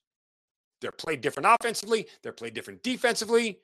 They're 0.80 0.92
played 0.92 1.22
different 1.22 1.48
offensively, 1.50 2.06
they're 2.22 2.32
played 2.32 2.54
different 2.54 2.82
defensively. 2.82 3.58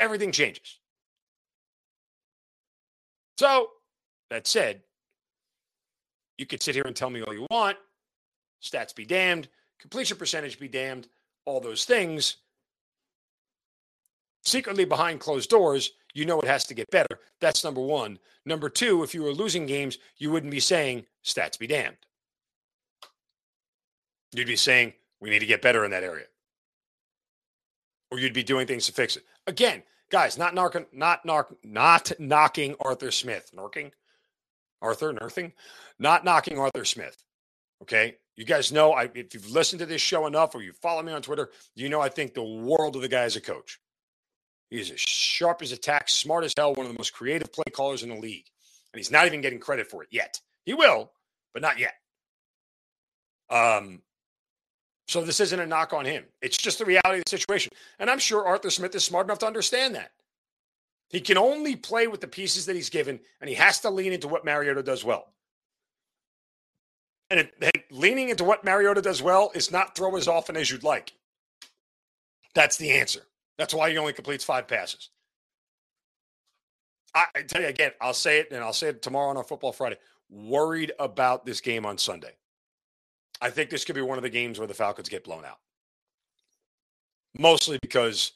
Everything 0.00 0.32
changes. 0.32 0.80
So, 3.38 3.68
that 4.30 4.46
said, 4.46 4.82
you 6.38 6.46
could 6.46 6.62
sit 6.62 6.74
here 6.74 6.84
and 6.84 6.96
tell 6.96 7.10
me 7.10 7.22
all 7.22 7.32
you 7.32 7.46
want. 7.50 7.76
Stats 8.62 8.94
be 8.94 9.04
damned, 9.04 9.48
completion 9.82 10.16
percentage 10.16 10.58
be 10.58 10.68
damned, 10.68 11.08
all 11.44 11.60
those 11.60 11.84
things. 11.84 12.36
Secretly 14.44 14.84
behind 14.84 15.20
closed 15.20 15.50
doors, 15.50 15.90
you 16.14 16.24
know 16.24 16.40
it 16.40 16.46
has 16.46 16.64
to 16.64 16.74
get 16.74 16.90
better. 16.90 17.18
That's 17.40 17.64
number 17.64 17.80
one. 17.80 18.18
Number 18.46 18.68
two, 18.68 19.02
if 19.02 19.14
you 19.14 19.22
were 19.22 19.32
losing 19.32 19.66
games, 19.66 19.98
you 20.16 20.30
wouldn't 20.30 20.50
be 20.52 20.60
saying 20.60 21.04
stats 21.24 21.58
be 21.58 21.66
damned. 21.66 21.96
You'd 24.32 24.46
be 24.46 24.56
saying 24.56 24.94
we 25.20 25.30
need 25.30 25.40
to 25.40 25.46
get 25.46 25.62
better 25.62 25.84
in 25.84 25.90
that 25.90 26.04
area. 26.04 26.26
Or 28.10 28.18
you'd 28.18 28.32
be 28.32 28.42
doing 28.42 28.66
things 28.66 28.86
to 28.86 28.92
fix 28.92 29.16
it. 29.16 29.24
Again, 29.46 29.82
guys, 30.10 30.38
not 30.38 30.54
knocking, 30.54 30.86
not 30.92 31.24
knock, 31.24 31.52
not 31.64 32.12
knocking 32.18 32.76
Arthur 32.80 33.10
Smith. 33.10 33.50
Narking? 33.56 33.92
Arthur, 34.80 35.12
Nerthing? 35.12 35.52
Not 35.98 36.24
knocking 36.24 36.58
Arthur 36.58 36.84
Smith. 36.84 37.16
Okay. 37.82 38.16
You 38.36 38.44
guys 38.44 38.72
know 38.72 38.92
I 38.92 39.10
if 39.14 39.34
you've 39.34 39.50
listened 39.50 39.80
to 39.80 39.86
this 39.86 40.00
show 40.00 40.26
enough 40.26 40.54
or 40.54 40.62
you 40.62 40.72
follow 40.72 41.02
me 41.02 41.12
on 41.12 41.22
Twitter, 41.22 41.50
you 41.74 41.88
know 41.88 42.00
I 42.00 42.08
think 42.08 42.34
the 42.34 42.42
world 42.42 42.96
of 42.96 43.02
the 43.02 43.08
guy 43.08 43.22
as 43.22 43.36
a 43.36 43.40
coach. 43.40 43.78
He's 44.70 44.90
as 44.90 45.00
sharp 45.00 45.60
as 45.60 45.72
a 45.72 45.76
tack, 45.76 46.08
smart 46.08 46.44
as 46.44 46.54
hell, 46.56 46.74
one 46.74 46.86
of 46.86 46.92
the 46.92 46.98
most 46.98 47.12
creative 47.12 47.52
play 47.52 47.70
callers 47.72 48.02
in 48.02 48.08
the 48.08 48.16
league. 48.16 48.46
And 48.92 48.98
he's 48.98 49.10
not 49.10 49.26
even 49.26 49.42
getting 49.42 49.58
credit 49.58 49.86
for 49.86 50.02
it 50.02 50.08
yet. 50.10 50.40
He 50.64 50.72
will, 50.72 51.12
but 51.52 51.60
not 51.60 51.78
yet. 51.78 51.94
Um, 53.50 54.00
so 55.08 55.22
this 55.22 55.40
isn't 55.40 55.60
a 55.60 55.66
knock 55.66 55.92
on 55.92 56.06
him. 56.06 56.24
It's 56.40 56.56
just 56.56 56.78
the 56.78 56.86
reality 56.86 57.18
of 57.18 57.24
the 57.24 57.30
situation. 57.30 57.70
And 57.98 58.08
I'm 58.08 58.18
sure 58.18 58.46
Arthur 58.46 58.70
Smith 58.70 58.94
is 58.94 59.04
smart 59.04 59.26
enough 59.26 59.40
to 59.40 59.46
understand 59.46 59.94
that. 59.94 60.12
He 61.10 61.20
can 61.20 61.36
only 61.36 61.76
play 61.76 62.06
with 62.06 62.22
the 62.22 62.26
pieces 62.26 62.64
that 62.64 62.76
he's 62.76 62.88
given, 62.88 63.20
and 63.42 63.50
he 63.50 63.54
has 63.56 63.80
to 63.80 63.90
lean 63.90 64.14
into 64.14 64.28
what 64.28 64.46
Mariota 64.46 64.82
does 64.82 65.04
well. 65.04 65.34
And 67.32 67.48
it, 67.62 67.84
leaning 67.90 68.28
into 68.28 68.44
what 68.44 68.62
Mariota 68.62 69.00
does 69.00 69.22
well 69.22 69.52
is 69.54 69.72
not 69.72 69.96
throw 69.96 70.16
as 70.16 70.28
often 70.28 70.54
as 70.54 70.70
you'd 70.70 70.82
like. 70.82 71.14
That's 72.54 72.76
the 72.76 72.90
answer. 72.90 73.22
That's 73.56 73.72
why 73.72 73.90
he 73.90 73.96
only 73.96 74.12
completes 74.12 74.44
five 74.44 74.68
passes. 74.68 75.08
I, 77.14 77.24
I 77.34 77.42
tell 77.42 77.62
you 77.62 77.68
again, 77.68 77.92
I'll 78.02 78.12
say 78.12 78.40
it 78.40 78.48
and 78.50 78.62
I'll 78.62 78.74
say 78.74 78.88
it 78.88 79.00
tomorrow 79.00 79.30
on 79.30 79.38
our 79.38 79.44
Football 79.44 79.72
Friday. 79.72 79.96
Worried 80.28 80.92
about 80.98 81.46
this 81.46 81.62
game 81.62 81.86
on 81.86 81.96
Sunday. 81.96 82.32
I 83.40 83.48
think 83.48 83.70
this 83.70 83.86
could 83.86 83.94
be 83.94 84.02
one 84.02 84.18
of 84.18 84.22
the 84.22 84.28
games 84.28 84.58
where 84.58 84.68
the 84.68 84.74
Falcons 84.74 85.08
get 85.08 85.24
blown 85.24 85.46
out. 85.46 85.58
Mostly 87.38 87.78
because 87.80 88.32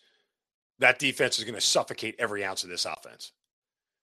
that 0.79 0.99
defense 0.99 1.39
is 1.39 1.45
going 1.45 1.55
to 1.55 1.61
suffocate 1.61 2.17
every 2.19 2.43
ounce 2.43 2.65
of 2.65 2.71
this 2.71 2.87
offense. 2.87 3.33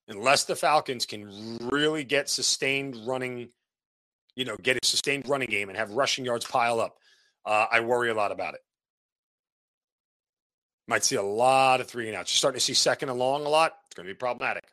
Unless 0.07 0.43
the 0.43 0.55
Falcons 0.55 1.07
can 1.07 1.57
really 1.61 2.03
get 2.03 2.29
sustained 2.29 3.07
running, 3.07 3.49
you 4.35 4.45
know, 4.45 4.55
get 4.61 4.77
a 4.77 4.85
sustained 4.85 5.27
running 5.27 5.49
game 5.49 5.69
and 5.69 5.77
have 5.77 5.91
rushing 5.91 6.25
yards 6.25 6.45
pile 6.45 6.79
up, 6.79 6.97
uh, 7.45 7.67
I 7.71 7.81
worry 7.81 8.09
a 8.09 8.13
lot 8.13 8.31
about 8.31 8.55
it. 8.55 8.61
Might 10.87 11.03
see 11.03 11.15
a 11.15 11.23
lot 11.23 11.81
of 11.81 11.87
three 11.87 12.07
and 12.07 12.17
outs. 12.17 12.33
You're 12.33 12.39
starting 12.39 12.59
to 12.59 12.65
see 12.65 12.73
second 12.73 13.09
and 13.09 13.19
long 13.19 13.45
a 13.45 13.49
lot. 13.49 13.77
It's 13.87 13.95
going 13.95 14.07
to 14.07 14.13
be 14.13 14.17
problematic. 14.17 14.65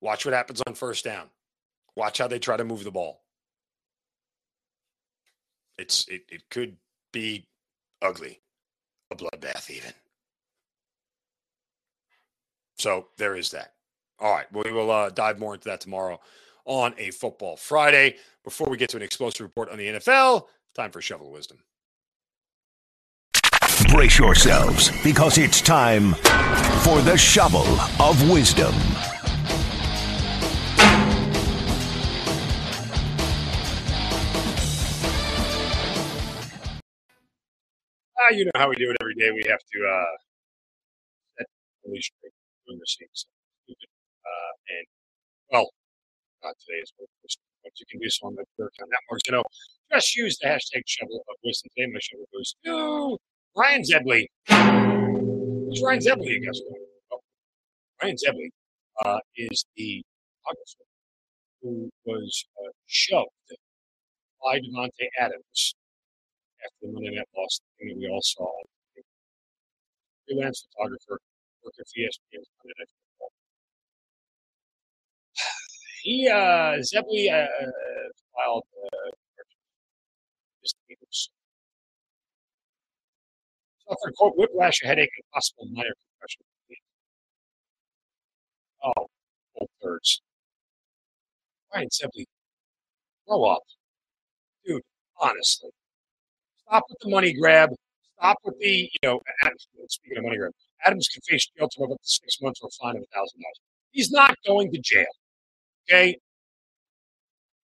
Watch 0.00 0.24
what 0.24 0.32
happens 0.32 0.62
on 0.66 0.74
first 0.74 1.04
down. 1.04 1.28
Watch 1.96 2.18
how 2.18 2.28
they 2.28 2.38
try 2.38 2.56
to 2.56 2.64
move 2.64 2.84
the 2.84 2.90
ball. 2.90 3.22
It's 5.76 6.06
it, 6.08 6.22
it 6.30 6.48
could 6.50 6.76
be 7.12 7.46
ugly, 8.00 8.40
a 9.10 9.16
bloodbath 9.16 9.70
even. 9.70 9.92
So 12.78 13.08
there 13.18 13.36
is 13.36 13.50
that. 13.50 13.72
All 14.18 14.32
right, 14.32 14.50
we 14.52 14.70
will 14.72 14.90
uh, 14.90 15.10
dive 15.10 15.38
more 15.38 15.54
into 15.54 15.68
that 15.68 15.80
tomorrow 15.80 16.20
on 16.70 16.94
a 16.98 17.10
Football 17.10 17.56
Friday. 17.56 18.14
Before 18.44 18.70
we 18.70 18.76
get 18.76 18.90
to 18.90 18.96
an 18.96 19.02
explosive 19.02 19.40
report 19.40 19.68
on 19.70 19.76
the 19.76 19.88
NFL, 19.88 20.46
time 20.74 20.92
for 20.92 21.02
Shovel 21.02 21.30
Wisdom. 21.32 21.58
Brace 23.88 24.18
yourselves 24.18 24.92
because 25.02 25.36
it's 25.36 25.60
time 25.60 26.14
for 26.84 27.00
the 27.02 27.16
Shovel 27.16 27.66
of 27.98 28.30
Wisdom. 28.30 28.72
Ah, 38.16 38.30
you 38.30 38.44
know 38.44 38.50
how 38.54 38.68
we 38.68 38.76
do 38.76 38.90
it 38.90 38.96
every 39.00 39.14
day. 39.16 39.32
We 39.32 39.42
have 39.48 39.58
to 39.58 39.88
uh, 39.88 40.04
set 41.36 41.46
really 41.84 42.00
straight 42.00 42.32
doing 42.68 42.78
the 42.78 42.86
same 42.86 43.08
Uh, 43.68 44.52
and 44.68 44.86
well, 45.50 45.70
not 46.44 46.54
today 46.60 46.80
is 46.82 46.92
but 47.64 47.72
you 47.78 47.86
can 47.90 48.00
do 48.00 48.08
so 48.10 48.26
on 48.28 48.34
the 48.36 48.44
Clear 48.56 48.70
Networks. 48.80 49.22
You 49.26 49.32
know, 49.34 49.44
just 49.92 50.16
use 50.16 50.38
the 50.40 50.48
hashtag 50.48 50.82
shovel 50.86 51.24
of 51.28 51.36
wisdom. 51.44 51.70
Today, 51.76 51.90
my 51.92 52.00
shovel 52.00 52.26
goes 52.34 52.54
to 52.64 53.18
Ryan 53.56 53.82
Zebley. 53.82 54.26
Who's 55.68 55.82
Ryan 55.82 56.00
Zebley, 56.00 56.26
you 56.30 56.46
guys 56.46 56.60
know? 57.12 57.18
Ryan 58.02 58.16
Zebley. 58.16 58.48
uh, 59.04 59.18
is 59.36 59.64
the 59.76 60.02
photographer 60.44 60.86
who 61.62 61.90
was 62.06 62.46
uh, 62.64 62.70
shoved 62.86 63.30
by 64.42 64.58
Davante 64.60 65.06
Adams 65.20 65.74
after 66.64 66.76
the 66.82 66.92
Monday 66.92 67.16
Night 67.16 67.28
loss, 67.36 67.60
that 67.80 67.96
we 67.96 68.08
all 68.08 68.22
saw. 68.22 68.48
Freelance 70.28 70.66
photographer 70.72 71.20
working 71.64 71.84
for 71.86 72.00
ESPN 72.00 72.42
Monday 72.62 72.74
Night 72.78 72.88
Football. 72.90 73.32
He, 76.02 76.28
uh, 76.28 76.78
Zebley, 76.80 77.30
uh, 77.32 77.46
filed 78.34 78.64
uh. 78.82 79.10
Suffered 83.88 84.14
quote 84.16 84.34
whiplash, 84.36 84.82
a 84.82 84.86
headache, 84.86 85.10
and 85.16 85.24
possible 85.32 85.66
minor 85.72 85.90
concussion. 86.20 86.42
Oh, 88.84 89.06
both 89.58 89.68
thirds. 89.82 90.22
Ryan 91.74 91.88
Zebley, 91.88 92.24
grow 93.26 93.44
up. 93.44 93.62
Dude, 94.64 94.82
honestly. 95.20 95.70
Stop 96.66 96.84
with 96.88 96.98
the 97.02 97.10
money 97.10 97.32
grab. 97.32 97.70
Stop 98.18 98.38
with 98.44 98.58
the, 98.60 98.90
you 98.92 99.00
know, 99.02 99.20
Adams, 99.42 99.66
speaking 99.88 100.18
of 100.18 100.24
money 100.24 100.36
grab, 100.36 100.52
Adams 100.86 101.08
can 101.08 101.22
face 101.22 101.46
jail 101.58 101.68
to 101.68 101.84
up 101.84 101.90
to 101.90 101.96
six 102.02 102.40
months 102.40 102.60
or 102.62 102.68
a 102.68 102.70
fine 102.80 102.96
of 102.96 103.02
$1,000. 103.02 103.26
He's 103.90 104.10
not 104.10 104.34
going 104.46 104.70
to 104.72 104.78
jail. 104.78 105.06
Okay? 105.88 106.16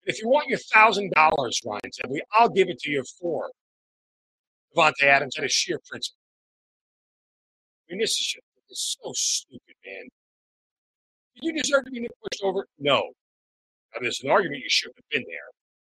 If 0.06 0.22
you 0.22 0.30
want 0.30 0.48
your 0.48 0.60
$1,000, 0.60 1.12
Ryan 1.16 1.52
Zebley, 1.66 2.20
I'll 2.32 2.50
give 2.50 2.70
it 2.70 2.80
to 2.80 2.92
you 2.92 3.04
for 3.20 3.50
Davante 4.76 5.04
Adams 5.04 5.38
at 5.38 5.44
a 5.44 5.50
sheer 5.50 5.80
principle. 5.90 6.20
I 7.90 7.94
mean, 7.94 8.02
this 8.02 8.12
is 8.12 8.18
just, 8.18 8.44
it's 8.70 8.98
so 9.02 9.12
stupid, 9.16 9.76
man. 9.86 10.08
Did 11.36 11.44
you 11.44 11.62
deserve 11.62 11.86
to 11.86 11.92
be 11.92 12.08
pushed 12.24 12.44
over? 12.44 12.68
No. 12.80 13.12
Now, 13.94 14.02
there's 14.02 14.22
an 14.24 14.30
argument 14.30 14.64
you 14.64 14.70
shouldn't 14.70 14.98
have 14.98 15.10
been 15.10 15.26
there. 15.28 15.50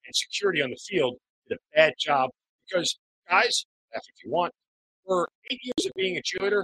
And 0.06 0.16
security 0.16 0.62
on 0.62 0.70
the 0.72 0.78
field 0.78 1.18
did 1.48 1.58
a 1.58 1.76
bad 1.76 1.94
job 2.00 2.30
because, 2.68 2.98
guys, 3.30 3.66
if 3.94 4.04
you 4.24 4.32
want, 4.32 4.54
for 5.06 5.28
eight 5.52 5.60
years 5.64 5.86
of 5.86 5.92
being 5.96 6.18
a 6.18 6.22
cheerleader 6.22 6.64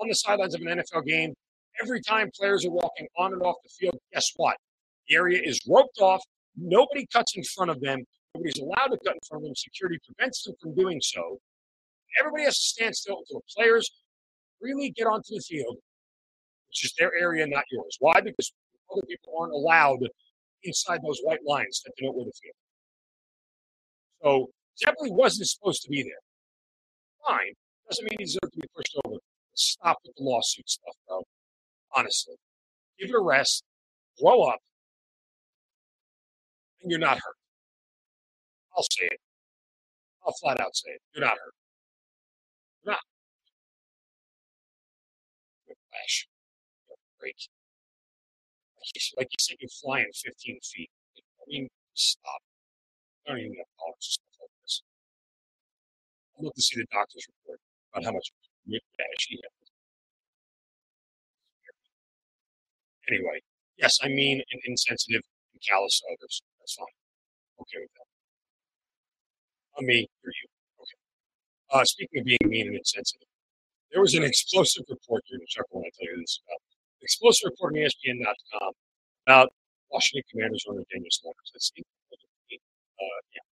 on 0.00 0.08
the 0.08 0.14
sidelines 0.14 0.54
of 0.54 0.60
an 0.60 0.78
NFL 0.78 1.06
game, 1.06 1.34
every 1.82 2.00
time 2.02 2.30
players 2.38 2.64
are 2.64 2.70
walking 2.70 3.06
on 3.16 3.32
and 3.32 3.42
off 3.42 3.56
the 3.62 3.70
field, 3.70 3.98
guess 4.12 4.30
what? 4.36 4.56
The 5.08 5.14
area 5.16 5.40
is 5.42 5.60
roped 5.68 5.98
off. 6.00 6.22
Nobody 6.56 7.06
cuts 7.12 7.36
in 7.36 7.44
front 7.44 7.70
of 7.70 7.80
them. 7.80 8.00
Nobody's 8.34 8.58
allowed 8.58 8.88
to 8.88 8.98
cut 9.04 9.14
in 9.14 9.20
front 9.28 9.42
of 9.42 9.48
them. 9.48 9.54
Security 9.56 9.98
prevents 10.04 10.44
them 10.44 10.54
from 10.60 10.74
doing 10.74 11.00
so. 11.00 11.38
Everybody 12.20 12.44
has 12.44 12.56
to 12.56 12.64
stand 12.64 12.96
still 12.96 13.18
until 13.18 13.40
the 13.40 13.54
players 13.56 13.90
really 14.60 14.90
get 14.90 15.06
onto 15.06 15.34
the 15.34 15.40
field. 15.40 15.76
It's 16.70 16.80
just 16.80 16.98
their 16.98 17.12
area, 17.18 17.46
not 17.46 17.64
yours. 17.70 17.96
Why? 18.00 18.20
Because 18.20 18.52
other 18.92 19.02
people 19.08 19.34
aren't 19.38 19.52
allowed 19.52 20.00
inside 20.64 21.00
those 21.06 21.20
white 21.22 21.44
lines 21.46 21.82
that 21.84 21.92
denote 21.96 22.16
where 22.16 22.24
the 22.24 22.32
field. 22.42 22.54
So 24.22 24.50
Zebley 24.84 25.12
wasn't 25.12 25.48
supposed 25.48 25.82
to 25.82 25.90
be 25.90 26.02
there. 26.02 26.22
Fine. 27.26 27.52
Doesn't 27.88 28.04
mean 28.04 28.16
he 28.18 28.24
deserved 28.24 28.52
to 28.52 28.60
be 28.60 28.68
pushed 28.76 28.96
over. 29.04 29.16
Stop 29.54 29.98
with 30.04 30.14
the 30.16 30.24
lawsuit 30.24 30.68
stuff, 30.68 30.94
bro. 31.06 31.22
Honestly. 31.94 32.34
Give 32.98 33.10
it 33.10 33.14
a 33.14 33.22
rest. 33.22 33.64
Grow 34.20 34.42
up. 34.42 34.58
And 36.82 36.90
you're 36.90 37.00
not 37.00 37.16
hurt. 37.18 37.36
I'll 38.76 38.84
say 38.84 39.06
it. 39.06 39.20
I'll 40.24 40.34
flat 40.40 40.60
out 40.60 40.76
say 40.76 40.90
it. 40.90 41.02
You're 41.14 41.24
not 41.24 41.36
hurt. 41.36 41.54
You're 42.84 42.92
not. 42.94 43.00
Whiplash. 45.66 46.28
Break. 47.20 47.36
Like 48.78 48.94
you, 48.94 49.00
like 49.16 49.28
you 49.32 49.38
said, 49.40 49.56
you're 49.60 49.68
flying 49.82 50.06
15 50.14 50.58
feet. 50.62 50.90
I 51.18 51.44
mean, 51.48 51.68
stop. 51.94 52.40
I 53.26 53.30
don't 53.30 53.40
even 53.40 53.56
have 53.56 53.66
dollars 53.78 53.96
stuff 54.00 54.26
like 54.40 54.50
this. 54.62 54.82
I'd 56.38 56.44
love 56.44 56.54
to 56.54 56.62
see 56.62 56.76
the 56.76 56.86
doctor's 56.92 57.26
report 57.26 57.60
about 57.92 58.04
how 58.04 58.12
much 58.12 58.30
whiplash 58.66 59.26
he 59.28 59.40
had. 59.42 59.50
Anyway, 63.10 63.40
yes, 63.78 63.98
I 64.02 64.08
mean 64.08 64.42
an 64.52 64.60
insensitive 64.66 65.22
and 65.52 65.62
callous 65.66 66.00
to 66.00 66.06
others. 66.12 66.42
That's 66.68 66.76
fine. 66.76 67.00
Okay 67.64 67.80
with 67.80 67.94
that. 67.96 68.08
On 69.80 69.86
me, 69.88 70.04
you're 70.20 70.36
you. 70.36 70.48
Okay. 70.84 71.00
Uh, 71.72 71.84
speaking 71.88 72.20
of 72.20 72.26
being 72.28 72.44
mean 72.44 72.66
and 72.68 72.76
insensitive, 72.76 73.24
there 73.88 74.04
was 74.04 74.12
an 74.12 74.22
explosive 74.22 74.84
report. 74.84 75.24
You're 75.32 75.40
going 75.40 75.48
to 75.48 75.64
when 75.72 75.88
I 75.88 75.90
tell 75.96 76.12
you 76.12 76.20
this 76.20 76.44
about 76.44 76.60
explosive 77.00 77.48
report 77.48 77.72
on 77.72 77.80
ESPN.com 77.80 78.72
about 79.24 79.48
Washington 79.88 80.28
Commanders 80.28 80.68
owner 80.68 80.84
Daniel 80.92 81.08
Snyder's. 81.08 81.56
Let's 81.56 81.72
see. 81.72 81.80
Uh, 81.80 83.20
yeah. 83.32 83.48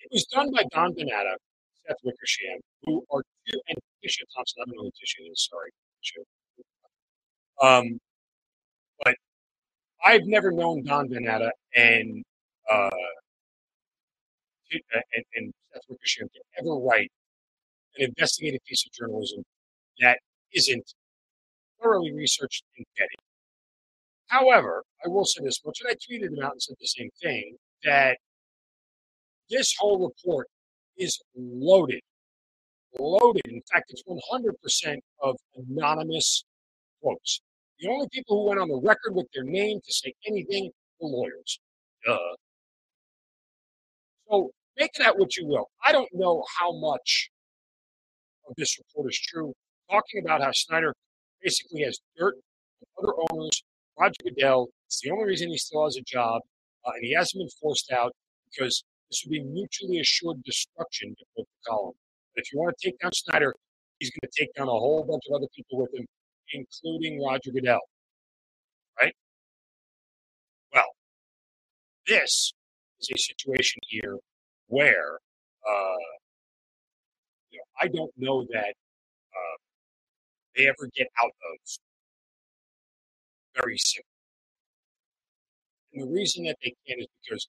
It 0.00 0.08
was 0.16 0.24
done 0.32 0.48
by 0.48 0.64
Don 0.72 0.96
Van 0.96 1.12
Natta, 1.12 1.36
Seth 1.84 2.00
Wickersham, 2.04 2.56
who 2.88 3.04
are 3.12 3.20
two, 3.20 3.60
and 3.68 3.76
Tisha 4.00 4.24
Thompson. 4.32 4.64
I 4.64 4.64
don't 4.64 4.80
know 4.80 4.88
who 4.88 4.96
Tisha 4.96 5.28
is. 5.28 5.44
Sorry. 5.44 5.76
Um, 7.60 8.00
but 9.04 9.14
I've 10.04 10.26
never 10.26 10.50
known 10.50 10.84
Don 10.84 11.08
Van 11.08 11.24
Natta 11.24 11.50
and 11.76 12.24
uh, 12.70 12.90
and, 14.72 15.24
and 15.34 15.52
Seth 15.72 15.82
Wickersham 15.88 16.28
to 16.32 16.40
ever 16.58 16.76
write 16.76 17.10
an 17.98 18.06
investigative 18.06 18.60
piece 18.66 18.84
of 18.86 18.92
journalism 18.92 19.44
that 20.00 20.18
isn't 20.54 20.94
thoroughly 21.82 22.12
researched 22.12 22.64
and 22.76 22.86
vetted. 22.98 23.22
However, 24.28 24.82
I 25.04 25.08
will 25.08 25.24
say 25.26 25.44
this 25.44 25.60
much, 25.64 25.78
and 25.82 25.90
I 25.90 25.94
tweeted 25.94 26.34
them 26.34 26.44
out 26.44 26.52
and 26.52 26.62
said 26.62 26.76
the 26.80 26.86
same 26.86 27.10
thing 27.22 27.56
that 27.84 28.18
this 29.50 29.74
whole 29.78 29.98
report 30.08 30.48
is 30.96 31.20
loaded. 31.36 32.00
Loaded. 32.98 33.42
In 33.46 33.62
fact, 33.72 33.90
it's 33.90 34.02
100% 34.04 34.98
of 35.22 35.36
anonymous 35.56 36.44
quotes. 37.02 37.40
The 37.82 37.88
only 37.88 38.06
people 38.12 38.40
who 38.40 38.48
went 38.48 38.60
on 38.60 38.68
the 38.68 38.80
record 38.80 39.16
with 39.16 39.26
their 39.34 39.42
name 39.42 39.80
to 39.84 39.92
say 39.92 40.14
anything 40.24 40.70
were 41.00 41.08
lawyers. 41.08 41.58
Duh. 42.06 42.16
So 44.30 44.50
make 44.78 44.92
that 45.00 45.18
what 45.18 45.36
you 45.36 45.48
will. 45.48 45.68
I 45.84 45.90
don't 45.90 46.08
know 46.12 46.44
how 46.58 46.78
much 46.78 47.28
of 48.48 48.54
this 48.56 48.78
report 48.78 49.12
is 49.12 49.18
true. 49.18 49.52
Talking 49.90 50.22
about 50.24 50.42
how 50.42 50.52
Snyder 50.52 50.94
basically 51.42 51.82
has 51.82 51.98
dirt 52.16 52.36
on 52.96 53.04
other 53.04 53.14
owners. 53.30 53.64
Roger 53.98 54.14
Goodell, 54.22 54.68
it's 54.86 55.00
the 55.02 55.10
only 55.10 55.24
reason 55.24 55.48
he 55.48 55.58
still 55.58 55.84
has 55.84 55.96
a 55.96 56.02
job, 56.02 56.40
uh, 56.86 56.92
and 56.94 57.04
he 57.04 57.12
hasn't 57.14 57.40
been 57.40 57.50
forced 57.60 57.90
out 57.90 58.12
because 58.44 58.84
this 59.10 59.24
would 59.26 59.32
be 59.32 59.42
mutually 59.42 59.98
assured 59.98 60.40
destruction 60.44 61.16
to 61.18 61.24
put 61.36 61.46
the 61.46 61.70
column. 61.70 61.94
But 62.34 62.44
if 62.44 62.52
you 62.52 62.60
want 62.60 62.76
to 62.78 62.90
take 62.90 62.98
down 63.00 63.10
Snyder, 63.12 63.52
he's 63.98 64.10
going 64.10 64.30
to 64.30 64.40
take 64.40 64.54
down 64.54 64.68
a 64.68 64.70
whole 64.70 65.02
bunch 65.02 65.24
of 65.28 65.34
other 65.34 65.48
people 65.54 65.80
with 65.82 65.92
him, 65.92 66.06
including 66.52 67.22
Roger 67.22 67.50
Goodell. 67.52 67.80
Right? 69.00 69.14
Well, 70.74 70.94
this 72.06 72.52
is 73.00 73.08
a 73.14 73.18
situation 73.18 73.80
here 73.88 74.16
where 74.68 75.18
uh, 75.68 76.12
you 77.50 77.58
know, 77.58 77.64
I 77.80 77.88
don't 77.88 78.12
know 78.16 78.44
that 78.52 78.74
uh, 79.32 79.56
they 80.56 80.66
ever 80.66 80.88
get 80.94 81.08
out 81.22 81.30
of 81.30 81.58
very 83.54 83.76
soon. 83.78 84.02
And 85.92 86.02
the 86.08 86.12
reason 86.12 86.44
that 86.44 86.56
they 86.62 86.74
can't 86.86 87.00
is 87.00 87.06
because 87.22 87.46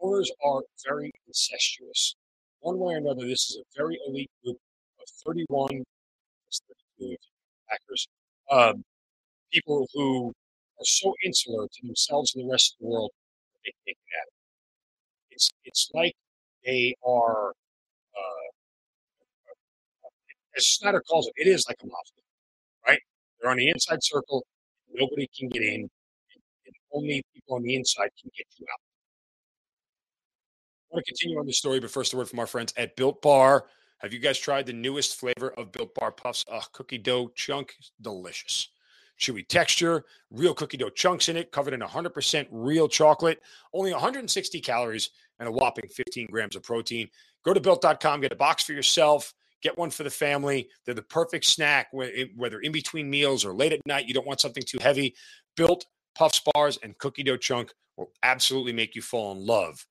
owners 0.00 0.30
are 0.44 0.62
very 0.86 1.10
incestuous. 1.26 2.14
One 2.60 2.78
way 2.78 2.94
or 2.94 2.98
another, 2.98 3.26
this 3.26 3.50
is 3.50 3.60
a 3.60 3.64
very 3.76 3.98
elite 4.06 4.30
group 4.44 4.56
of 5.00 5.08
31, 5.26 5.68
32 6.98 7.16
Packers, 7.68 8.08
um, 8.50 8.84
people 9.52 9.86
who 9.94 10.28
are 10.28 10.84
so 10.84 11.14
insular 11.24 11.66
to 11.66 11.86
themselves 11.86 12.34
and 12.34 12.44
the 12.44 12.50
rest 12.50 12.74
of 12.74 12.84
the 12.84 12.90
world 12.90 13.10
they 13.64 13.72
can't 13.86 13.96
get 13.96 14.18
at 14.22 14.26
it. 14.26 14.32
It's, 15.30 15.50
it's 15.64 15.90
like 15.94 16.14
they 16.64 16.94
are, 17.06 17.50
uh, 17.50 18.48
as 20.56 20.66
Snyder 20.66 21.02
calls 21.08 21.28
it, 21.28 21.46
it 21.46 21.50
is 21.50 21.64
like 21.68 21.78
a 21.82 21.86
mafia, 21.86 22.22
right? 22.86 23.00
They're 23.40 23.50
on 23.50 23.56
the 23.56 23.68
inside 23.68 24.02
circle. 24.02 24.44
Nobody 24.92 25.28
can 25.36 25.48
get 25.48 25.62
in. 25.62 25.80
And 26.66 26.74
only 26.92 27.22
people 27.34 27.56
on 27.56 27.62
the 27.62 27.74
inside 27.74 28.10
can 28.20 28.30
get 28.36 28.46
you 28.58 28.66
out. 28.70 28.80
I 30.90 30.96
want 30.96 31.06
to 31.06 31.10
continue 31.12 31.38
on 31.38 31.46
the 31.46 31.52
story, 31.52 31.80
but 31.80 31.90
first, 31.90 32.12
a 32.12 32.16
word 32.16 32.28
from 32.28 32.38
our 32.38 32.46
friends 32.46 32.74
at 32.76 32.96
Built 32.96 33.22
Bar. 33.22 33.64
Have 34.02 34.12
you 34.12 34.18
guys 34.18 34.38
tried 34.38 34.66
the 34.66 34.72
newest 34.72 35.18
flavor 35.18 35.54
of 35.56 35.70
Built 35.72 35.94
Bar 35.94 36.12
Puffs? 36.12 36.44
A 36.50 36.60
cookie 36.72 36.98
dough 36.98 37.30
chunk, 37.34 37.74
delicious. 38.00 38.68
Chewy 39.20 39.46
texture, 39.46 40.04
real 40.30 40.54
cookie 40.54 40.76
dough 40.76 40.90
chunks 40.90 41.28
in 41.28 41.36
it, 41.36 41.52
covered 41.52 41.74
in 41.74 41.80
100% 41.80 42.46
real 42.50 42.88
chocolate, 42.88 43.40
only 43.72 43.92
160 43.92 44.60
calories, 44.60 45.10
and 45.38 45.48
a 45.48 45.52
whopping 45.52 45.88
15 45.88 46.26
grams 46.30 46.56
of 46.56 46.62
protein. 46.62 47.08
Go 47.44 47.54
to 47.54 47.60
built.com, 47.60 48.20
get 48.20 48.32
a 48.32 48.36
box 48.36 48.64
for 48.64 48.72
yourself 48.72 49.32
Get 49.62 49.78
one 49.78 49.90
for 49.90 50.02
the 50.02 50.10
family. 50.10 50.68
They're 50.84 50.94
the 50.94 51.02
perfect 51.02 51.44
snack, 51.44 51.88
whether 51.92 52.60
in 52.60 52.72
between 52.72 53.08
meals 53.08 53.44
or 53.44 53.54
late 53.54 53.72
at 53.72 53.86
night. 53.86 54.06
You 54.06 54.14
don't 54.14 54.26
want 54.26 54.40
something 54.40 54.64
too 54.66 54.78
heavy. 54.80 55.14
Built 55.56 55.86
Puffs 56.14 56.42
bars 56.52 56.78
and 56.82 56.98
cookie 56.98 57.22
dough 57.22 57.36
chunk 57.36 57.72
will 57.96 58.10
absolutely 58.22 58.72
make 58.72 58.94
you 58.94 59.02
fall 59.02 59.32
in 59.32 59.46
love 59.46 59.86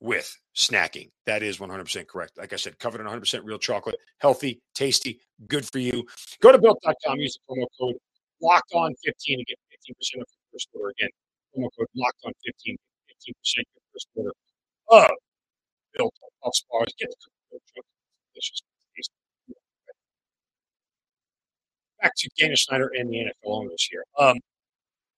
with 0.00 0.36
snacking. 0.56 1.10
That 1.26 1.42
is 1.42 1.58
100% 1.58 2.06
correct. 2.06 2.38
Like 2.38 2.52
I 2.52 2.56
said, 2.56 2.78
covered 2.78 3.00
in 3.00 3.06
100% 3.06 3.42
real 3.44 3.58
chocolate, 3.58 3.96
healthy, 4.18 4.60
tasty, 4.74 5.20
good 5.46 5.66
for 5.70 5.78
you. 5.78 6.06
Go 6.40 6.52
to 6.52 6.58
built.com, 6.58 7.18
use 7.18 7.38
the 7.46 7.54
promo 7.54 7.66
code 7.78 7.96
locked 8.42 8.72
on 8.74 8.94
15 9.04 9.38
and 9.38 9.46
get 9.46 9.58
15% 9.88 9.92
off 9.92 10.02
your 10.14 10.26
first 10.52 10.68
order. 10.74 10.90
Again, 10.98 11.10
promo 11.54 11.68
code 11.78 11.88
locked 11.94 12.20
on 12.24 12.32
15, 12.44 12.76
15% 12.76 13.56
your 13.56 13.64
first 13.92 14.08
order 14.14 14.32
of 14.90 15.10
built 15.96 16.14
Puffs 16.42 16.64
bars. 16.70 16.94
Get 16.98 17.08
the. 17.10 17.60
Delicious. 18.32 18.62
Back 22.00 22.12
to 22.16 22.30
Dana 22.38 22.56
Snyder 22.56 22.90
and 22.96 23.10
the 23.10 23.16
NFL 23.16 23.32
owners 23.44 23.86
here. 23.90 24.04
Um, 24.18 24.38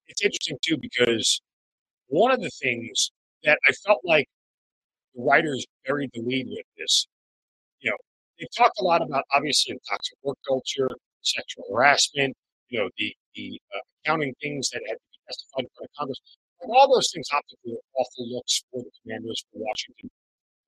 it's 0.08 0.22
interesting 0.22 0.58
too 0.62 0.76
because 0.78 1.40
one 2.08 2.32
of 2.32 2.40
the 2.40 2.50
things 2.50 3.12
that 3.44 3.58
I 3.68 3.72
felt 3.86 4.00
like 4.04 4.26
the 5.14 5.22
writers 5.22 5.66
buried 5.86 6.10
the 6.14 6.22
lead 6.22 6.46
with 6.48 6.66
this, 6.78 7.06
you 7.80 7.90
know, 7.90 7.96
they 8.38 8.46
talked 8.56 8.80
a 8.80 8.84
lot 8.84 9.02
about 9.02 9.24
obviously 9.34 9.74
the 9.74 9.80
toxic 9.88 10.18
work 10.22 10.38
culture, 10.46 10.88
sexual 11.22 11.64
harassment, 11.72 12.34
you 12.68 12.78
know, 12.80 12.88
the 12.98 13.14
the 13.34 13.60
uh, 13.74 13.80
accounting 14.04 14.34
things 14.42 14.70
that 14.70 14.82
had 14.86 14.94
to 14.94 15.00
be 15.12 15.18
testified 15.26 15.64
in 15.64 15.68
front 15.76 15.90
of 15.90 15.96
Congress. 15.98 16.20
And 16.62 16.72
all 16.74 16.92
those 16.92 17.10
things 17.12 17.28
optically 17.32 17.72
are 17.72 18.00
awful 18.00 18.34
looks 18.34 18.62
for 18.70 18.82
the 18.82 18.90
Commanders, 19.02 19.44
for 19.52 19.58
Washington, 19.60 20.10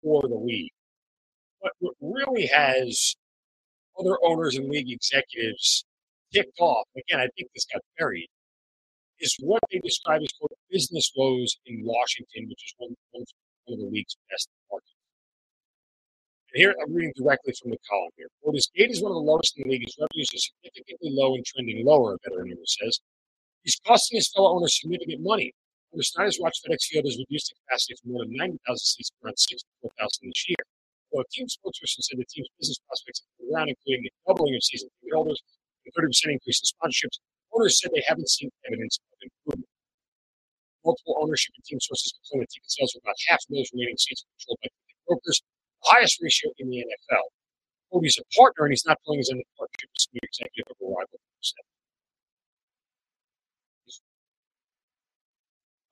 for 0.03 0.23
the 0.23 0.35
league. 0.35 0.73
But 1.63 1.73
what 1.79 1.95
really 2.01 2.47
has 2.47 3.17
other 3.99 4.17
owners 4.23 4.57
and 4.57 4.69
league 4.69 4.91
executives 4.91 5.85
ticked 6.33 6.59
off, 6.61 6.87
again, 6.97 7.21
I 7.21 7.29
think 7.37 7.49
this 7.55 7.67
got 7.73 7.81
buried, 7.99 8.29
is 9.21 9.37
what 9.41 9.63
they 9.71 9.79
describe 9.79 10.21
as 10.23 10.29
quote 10.39 10.53
business 10.71 11.13
woes 11.17 11.57
in 11.67 11.83
Washington, 11.85 12.49
which 12.49 12.65
is 12.65 12.75
one, 12.79 12.95
one 13.13 13.25
of 13.69 13.79
the 13.79 13.87
league's 13.87 14.17
best 14.31 14.49
markets. 14.71 14.95
And 16.53 16.61
here 16.61 16.75
I'm 16.81 16.95
reading 16.95 17.13
directly 17.17 17.55
from 17.61 17.71
the 17.71 17.79
column 17.89 18.11
here. 18.17 18.29
Quote, 18.43 18.55
his 18.55 18.71
gate 18.75 18.91
is 18.91 19.03
one 19.03 19.13
of 19.13 19.17
the 19.17 19.27
lowest 19.27 19.57
in 19.57 19.65
the 19.65 19.71
league. 19.71 19.83
His 19.83 19.97
revenues 19.99 20.31
are 20.35 20.39
significantly 20.39 21.11
low 21.11 21.35
and 21.35 21.45
trending 21.45 21.85
lower, 21.85 22.15
a 22.15 22.19
veteran 22.23 22.53
owner 22.53 22.67
says. 22.67 23.01
He's 23.63 23.81
costing 23.87 24.17
his 24.17 24.31
fellow 24.31 24.55
owners 24.55 24.79
significant 24.79 25.23
money. 25.23 25.53
Under 25.93 26.03
Snyder's 26.03 26.39
watch, 26.41 26.59
FedEx 26.63 26.91
Field 26.91 27.07
has 27.07 27.19
reduced 27.19 27.51
the 27.51 27.57
capacity 27.65 27.95
from 28.03 28.13
more 28.13 28.25
than 28.25 28.37
90,000 28.37 28.79
seats 28.79 29.11
to 29.11 29.17
around 29.25 29.39
64,000 29.39 30.29
this 30.29 30.49
year. 30.49 30.63
Though 31.13 31.23
a 31.23 31.29
team 31.31 31.47
spokesperson 31.47 32.03
said 32.03 32.19
the 32.19 32.27
team's 32.27 32.51
business 32.59 32.79
prospects 32.87 33.23
have 33.23 33.31
been 33.39 33.55
around, 33.55 33.69
including 33.71 34.07
a 34.07 34.13
doubling 34.27 34.55
of 34.55 34.63
season 34.63 34.91
ticket 35.01 35.15
holders 35.15 35.41
and 35.87 35.95
30% 35.95 36.35
increase 36.35 36.61
in 36.61 36.67
sponsorships, 36.71 37.19
owners 37.55 37.81
said 37.81 37.91
they 37.95 38.03
haven't 38.07 38.29
seen 38.29 38.51
evidence 38.67 38.99
of 38.99 39.19
improvement. 39.23 39.71
Multiple 40.85 41.17
ownership 41.21 41.55
and 41.57 41.65
team 41.65 41.81
sources 41.81 42.13
that 42.13 42.21
ticket 42.31 42.71
sales 42.71 42.95
are 42.95 43.01
about 43.03 43.17
half 43.29 43.41
of 43.49 43.57
those 43.57 43.71
remaining 43.73 43.97
seats 43.97 44.25
controlled 44.37 44.59
by 44.63 44.69
ticket 44.69 45.01
brokers, 45.09 45.43
the 45.83 45.89
highest 45.91 46.21
ratio 46.23 46.51
in 46.59 46.69
the 46.71 46.79
NFL. 46.85 47.27
Cody's 47.93 48.19
a 48.19 48.25
partner, 48.37 48.67
and 48.67 48.73
he's 48.73 48.85
not 48.87 48.99
end 49.09 49.21
of 49.23 49.27
the 49.29 49.45
partnership 49.57 49.91
as 49.97 50.09
senior 50.11 50.21
executive 50.25 50.67
of 50.71 50.77
a 50.83 50.87
rival. 50.91 51.19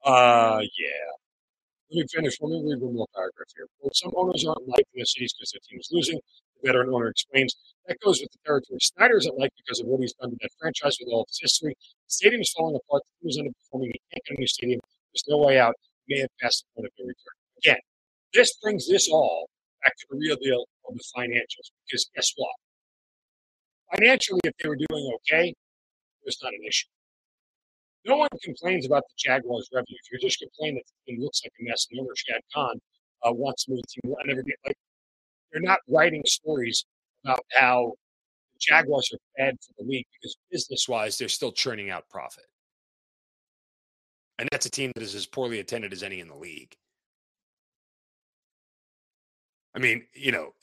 Uh, 0.05 0.59
yeah. 0.61 1.09
Let 1.91 2.03
me 2.03 2.07
finish. 2.13 2.37
Let 2.41 2.49
me 2.51 2.71
read 2.73 2.81
one 2.81 2.95
more 2.95 3.07
paragraph 3.15 3.47
here. 3.55 3.67
Well, 3.79 3.91
some 3.93 4.11
owners 4.17 4.45
aren't 4.45 4.67
liking 4.67 4.97
the 4.99 5.05
cities 5.05 5.33
because 5.37 5.51
their 5.51 5.61
team 5.69 5.79
is 5.79 5.89
losing. 5.91 6.19
Veteran 6.63 6.89
owner 6.93 7.07
explains 7.07 7.55
that 7.87 7.99
goes 7.99 8.21
with 8.21 8.31
the 8.31 8.39
territory. 8.45 8.79
Snyder 8.81 9.17
isn't 9.17 9.37
liked 9.37 9.55
because 9.57 9.79
of 9.79 9.87
what 9.87 9.99
he's 10.01 10.13
done 10.13 10.31
to 10.31 10.37
that 10.41 10.51
franchise 10.59 10.97
with 10.99 11.11
all 11.11 11.21
of 11.21 11.27
its 11.29 11.39
history. 11.41 11.75
The 11.79 12.13
stadium 12.13 12.41
is 12.41 12.53
falling 12.55 12.75
apart. 12.75 13.03
The 13.03 13.11
team 13.19 13.29
is 13.29 13.37
underperforming. 13.39 13.91
He 13.91 14.01
can't 14.11 14.23
get 14.25 14.37
a 14.37 14.39
new 14.39 14.47
stadium. 14.47 14.79
There's 15.11 15.25
no 15.27 15.37
way 15.37 15.59
out. 15.59 15.75
He 16.05 16.15
may 16.15 16.21
have 16.21 16.29
passed 16.41 16.63
the 16.63 16.81
point 16.81 16.87
of 16.87 16.93
no 16.99 17.05
return. 17.05 17.35
Again, 17.59 17.81
this 18.33 18.55
brings 18.61 18.87
this 18.87 19.09
all 19.09 19.49
back 19.83 19.93
to 19.97 20.05
the 20.11 20.17
real 20.17 20.37
deal 20.41 20.65
of 20.87 20.95
the 20.95 21.03
financials. 21.15 21.71
Because 21.85 22.09
guess 22.15 22.31
what? 22.35 22.55
Financially, 23.95 24.39
if 24.43 24.53
they 24.61 24.69
were 24.69 24.77
doing 24.77 25.11
okay, 25.15 25.53
there's 26.23 26.39
not 26.41 26.53
an 26.53 26.63
issue. 26.67 26.87
No 28.05 28.17
one 28.17 28.29
complains 28.43 28.85
about 28.85 29.03
the 29.07 29.15
Jaguars' 29.17 29.69
revenue. 29.73 29.95
If 30.03 30.11
you're 30.11 30.29
just 30.29 30.39
complaining 30.39 30.75
that 30.75 30.87
the 31.05 31.13
team 31.13 31.23
looks 31.23 31.41
like 31.43 31.53
a 31.59 31.63
mess 31.63 31.87
and 31.91 31.99
owner 32.01 32.15
Shad 32.15 32.41
Khan 32.53 32.79
uh, 33.23 33.31
wants 33.31 33.65
to 33.65 33.71
move 33.71 33.81
the 33.81 34.01
team, 34.01 34.15
I 34.19 34.27
never 34.27 34.43
get 34.43 34.57
like 34.65 34.75
they're 35.53 35.61
not 35.61 35.79
writing 35.87 36.23
stories 36.25 36.85
about 37.23 37.39
how 37.53 37.93
the 38.53 38.59
Jaguars 38.59 39.09
are 39.13 39.19
bad 39.37 39.55
for 39.61 39.73
the 39.77 39.87
league 39.87 40.07
because 40.19 40.35
business 40.51 40.89
wise, 40.89 41.17
they're 41.17 41.29
still 41.29 41.51
churning 41.51 41.89
out 41.91 42.09
profit. 42.09 42.45
And 44.39 44.49
that's 44.51 44.65
a 44.65 44.71
team 44.71 44.91
that 44.95 45.03
is 45.03 45.15
as 45.15 45.27
poorly 45.27 45.59
attended 45.59 45.93
as 45.93 46.03
any 46.03 46.19
in 46.19 46.27
the 46.27 46.35
league. 46.35 46.75
I 49.75 49.79
mean, 49.79 50.05
you 50.13 50.31
know, 50.31 50.53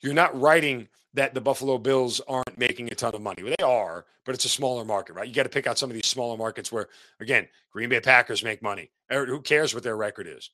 you're 0.00 0.14
not 0.14 0.38
writing 0.38 0.88
that 1.14 1.34
the 1.34 1.40
Buffalo 1.40 1.76
Bills 1.76 2.20
aren't 2.26 2.56
making 2.56 2.88
a 2.90 2.94
ton 2.94 3.14
of 3.14 3.20
money. 3.20 3.42
Well, 3.42 3.54
they 3.58 3.64
are, 3.64 4.06
but 4.24 4.34
it's 4.34 4.46
a 4.46 4.50
smaller 4.50 4.84
market, 4.84 5.14
right? 5.14 5.28
You 5.28 5.34
got 5.34 5.42
to 5.42 5.50
pick 5.50 5.66
out 5.66 5.78
some 5.78 5.90
of 5.90 5.94
these 5.94 6.06
smaller 6.06 6.38
markets 6.38 6.72
where, 6.72 6.88
again, 7.20 7.48
Green 7.70 7.90
Bay 7.90 8.00
Packers 8.00 8.42
make 8.42 8.62
money. 8.62 8.90
Er, 9.12 9.26
who 9.26 9.40
cares 9.42 9.74
what 9.74 9.82
their 9.82 9.96
record 9.96 10.26
is? 10.26 10.50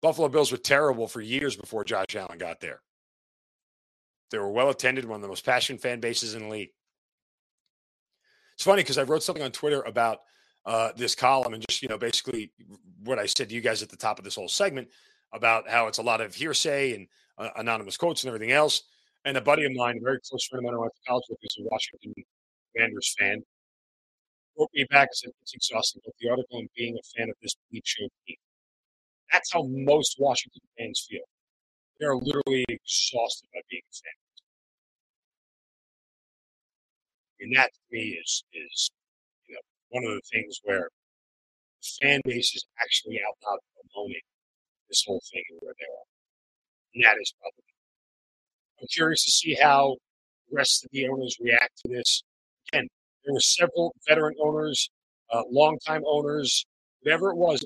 Buffalo 0.00 0.28
Bills 0.28 0.50
were 0.50 0.58
terrible 0.58 1.06
for 1.06 1.20
years 1.20 1.54
before 1.54 1.84
Josh 1.84 2.16
Allen 2.16 2.38
got 2.38 2.60
there. 2.60 2.80
They 4.32 4.38
were 4.38 4.50
well 4.50 4.70
attended, 4.70 5.04
one 5.04 5.16
of 5.16 5.22
the 5.22 5.28
most 5.28 5.44
passionate 5.44 5.80
fan 5.80 6.00
bases 6.00 6.34
in 6.34 6.42
the 6.42 6.48
league. 6.48 6.70
It's 8.54 8.64
funny 8.64 8.82
because 8.82 8.98
I 8.98 9.02
wrote 9.02 9.22
something 9.22 9.44
on 9.44 9.52
Twitter 9.52 9.82
about 9.82 10.20
uh, 10.64 10.90
this 10.96 11.14
column 11.14 11.54
and 11.54 11.64
just, 11.68 11.82
you 11.82 11.88
know, 11.88 11.98
basically 11.98 12.50
what 13.04 13.18
I 13.18 13.26
said 13.26 13.48
to 13.48 13.54
you 13.54 13.60
guys 13.60 13.82
at 13.82 13.90
the 13.90 13.96
top 13.96 14.18
of 14.18 14.24
this 14.24 14.34
whole 14.34 14.48
segment 14.48 14.88
about 15.32 15.68
how 15.68 15.86
it's 15.86 15.98
a 15.98 16.02
lot 16.02 16.20
of 16.20 16.34
hearsay 16.34 16.94
and 16.94 17.08
uh, 17.38 17.50
anonymous 17.56 17.96
quotes 17.96 18.24
and 18.24 18.28
everything 18.28 18.52
else. 18.52 18.82
And 19.24 19.36
a 19.36 19.40
buddy 19.40 19.64
of 19.64 19.72
mine, 19.72 19.98
a 19.98 20.00
very 20.00 20.18
close 20.28 20.46
friend 20.46 20.64
of 20.64 20.70
mine 20.70 20.78
I 20.78 20.80
went 20.80 20.92
to 20.94 21.08
college 21.08 21.24
with, 21.28 21.38
who's 21.40 21.64
a 21.64 21.68
Washington 21.70 22.14
Commanders 22.74 23.14
fan, 23.18 23.42
wrote 24.58 24.70
me 24.74 24.84
back 24.90 25.08
and 25.08 25.16
said, 25.16 25.30
It's 25.42 25.54
exhausting, 25.54 26.02
both 26.04 26.14
the 26.20 26.30
article 26.30 26.58
and 26.58 26.68
being 26.76 26.96
a 26.98 27.18
fan 27.18 27.30
of 27.30 27.36
this 27.42 27.54
bleak 27.70 27.84
show 27.86 28.08
team. 28.26 28.36
That's 29.30 29.52
how 29.52 29.64
most 29.68 30.16
Washington 30.18 30.62
fans 30.78 31.06
feel. 31.08 31.22
They're 32.02 32.16
literally 32.16 32.64
exhausted 32.68 33.46
by 33.54 33.60
being 33.70 33.82
a 33.86 33.94
fan. 33.94 34.18
And 37.38 37.56
that 37.56 37.70
to 37.72 37.80
me 37.92 38.18
is 38.20 38.42
is 38.52 38.90
you 39.46 39.54
know 39.54 39.60
one 39.90 40.04
of 40.04 40.10
the 40.10 40.22
things 40.32 40.58
where 40.64 40.88
the 41.78 41.88
fan 42.02 42.20
base 42.24 42.56
is 42.56 42.66
actually 42.80 43.20
out 43.22 43.36
loud 43.46 43.60
promoting 43.94 44.20
this 44.88 45.04
whole 45.06 45.22
thing 45.32 45.44
and 45.50 45.60
where 45.62 45.74
they 45.78 45.86
are. 45.86 46.06
And 46.94 47.04
that 47.04 47.22
is 47.22 47.32
probably 47.40 47.70
I'm 48.80 48.88
curious 48.88 49.24
to 49.26 49.30
see 49.30 49.54
how 49.54 49.96
the 50.50 50.56
rest 50.56 50.84
of 50.84 50.90
the 50.90 51.08
owners 51.08 51.36
react 51.40 51.78
to 51.86 51.88
this. 51.88 52.24
Again, 52.72 52.88
there 53.24 53.32
were 53.32 53.40
several 53.40 53.94
veteran 54.08 54.34
owners, 54.42 54.90
uh, 55.32 55.42
longtime 55.52 56.02
owners, 56.04 56.66
whatever 57.02 57.30
it 57.30 57.36
was. 57.36 57.64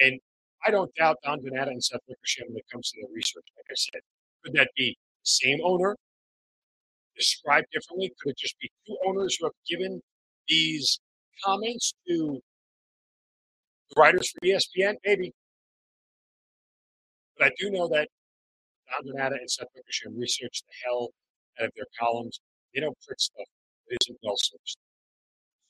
And 0.00 0.18
I 0.64 0.70
don't 0.70 0.94
doubt 0.94 1.16
Don 1.24 1.42
Van 1.42 1.54
Natta 1.54 1.70
and 1.70 1.82
Seth 1.82 2.00
Wickersham 2.08 2.46
when 2.48 2.58
it 2.58 2.64
comes 2.70 2.90
to 2.90 3.00
their 3.00 3.10
research. 3.14 3.44
Like 3.56 3.66
I 3.70 3.74
said, 3.74 4.00
could 4.44 4.54
that 4.54 4.70
be 4.76 4.90
the 4.90 5.28
same 5.28 5.58
owner, 5.64 5.96
described 7.16 7.66
differently? 7.72 8.12
Could 8.20 8.30
it 8.30 8.38
just 8.38 8.58
be 8.60 8.70
two 8.86 8.96
owners 9.06 9.36
who 9.38 9.46
have 9.46 9.52
given 9.68 10.00
these 10.48 11.00
comments 11.44 11.94
to 12.08 12.40
the 13.90 14.00
writers 14.00 14.30
for 14.30 14.46
ESPN? 14.46 14.94
Maybe. 15.04 15.32
But 17.38 17.48
I 17.48 17.50
do 17.58 17.70
know 17.70 17.88
that 17.88 18.08
Don 18.90 19.04
Van 19.06 19.16
Natta 19.16 19.36
and 19.40 19.50
Seth 19.50 19.68
Wickersham 19.74 20.16
research 20.18 20.62
the 20.68 20.74
hell 20.84 21.10
out 21.60 21.66
of 21.66 21.72
their 21.76 21.86
columns. 21.98 22.40
They 22.74 22.80
don't 22.80 22.96
print 23.06 23.20
stuff 23.20 23.46
that 23.88 23.98
isn't 24.02 24.18
well 24.22 24.36
sourced. 24.36 24.76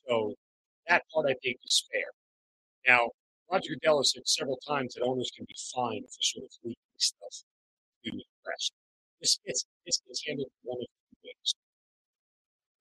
So 0.07 0.33
that 0.87 1.03
part 1.13 1.25
I 1.27 1.35
think 1.41 1.57
is 1.65 1.87
fair. 1.91 2.05
Now, 2.87 3.09
Roger 3.53 3.75
Goodell 3.75 3.99
has 3.99 4.11
said 4.13 4.27
several 4.27 4.57
times 4.67 4.95
that 4.95 5.03
owners 5.03 5.29
can 5.35 5.45
be 5.45 5.53
fined 5.75 6.05
for 6.09 6.21
sort 6.21 6.45
of 6.45 6.51
leaking 6.63 6.97
stuff 6.97 7.43
to 8.03 8.11
the 8.11 8.23
press. 8.43 8.71
This 9.21 9.37
gets, 9.45 9.65
this 9.85 10.23
handled 10.25 10.49
one 10.63 10.79
of 10.81 10.87
two 10.87 11.17
ways. 11.23 11.53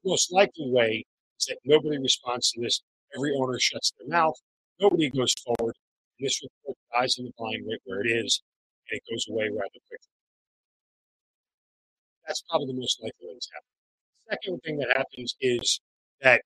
The 0.03 0.11
most 0.11 0.33
likely 0.33 0.71
way 0.71 1.05
is 1.39 1.45
that 1.47 1.59
nobody 1.67 1.99
responds 1.99 2.53
to 2.53 2.63
this. 2.63 2.81
Every 3.15 3.35
owner 3.37 3.59
shuts 3.59 3.93
their 3.99 4.09
mouth. 4.09 4.37
Nobody 4.81 5.11
goes 5.11 5.35
forward. 5.45 5.75
And 6.19 6.27
this 6.27 6.41
report 6.43 6.79
dies 6.99 7.17
in 7.19 7.27
the 7.27 7.33
blind 7.37 7.67
right 7.69 7.79
where 7.85 8.01
it 8.01 8.09
is, 8.09 8.41
and 8.89 8.97
it 8.97 9.03
goes 9.13 9.27
away 9.29 9.51
rather 9.51 9.81
quickly. 9.89 10.09
That's 12.27 12.43
probably 12.49 12.69
the 12.69 12.81
most 12.81 12.99
likely 13.03 13.29
way 13.29 13.35
this 13.35 13.49
happens. 13.53 13.69
The 14.25 14.37
second 14.41 14.61
thing 14.65 14.79
that 14.79 14.97
happens 14.97 15.37
is 15.39 15.81
that 16.23 16.41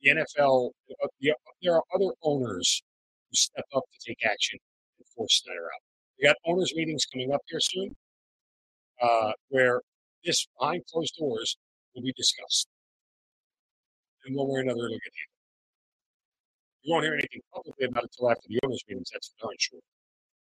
the 0.00 0.08
NFL, 0.08 0.70
there 1.60 1.74
are 1.74 1.82
other 1.94 2.14
owners 2.22 2.82
step 3.36 3.64
up 3.74 3.84
to 3.92 3.98
take 4.08 4.18
action 4.24 4.58
and 4.98 5.06
force 5.16 5.42
Snyder 5.44 5.66
out. 5.66 5.82
We 6.18 6.26
got 6.26 6.36
owners 6.46 6.72
meetings 6.74 7.06
coming 7.06 7.32
up 7.32 7.40
here 7.48 7.60
soon, 7.60 7.94
uh, 9.00 9.32
where 9.48 9.80
this 10.24 10.46
behind 10.58 10.84
closed 10.92 11.14
doors 11.18 11.56
will 11.94 12.02
be 12.02 12.12
discussed. 12.16 12.68
And 14.24 14.36
one 14.36 14.48
way 14.48 14.58
or 14.58 14.62
another, 14.62 14.86
it'll 14.86 14.98
get 14.98 15.12
handled. 15.16 15.40
You 16.82 16.92
won't 16.92 17.04
hear 17.04 17.14
anything 17.14 17.40
publicly 17.52 17.86
about 17.86 18.04
it 18.04 18.10
until 18.12 18.30
after 18.30 18.48
the 18.48 18.60
owners' 18.64 18.82
meetings, 18.88 19.10
that's 19.12 19.28
for 19.38 19.46
darn 19.46 19.56
sure. 19.58 19.80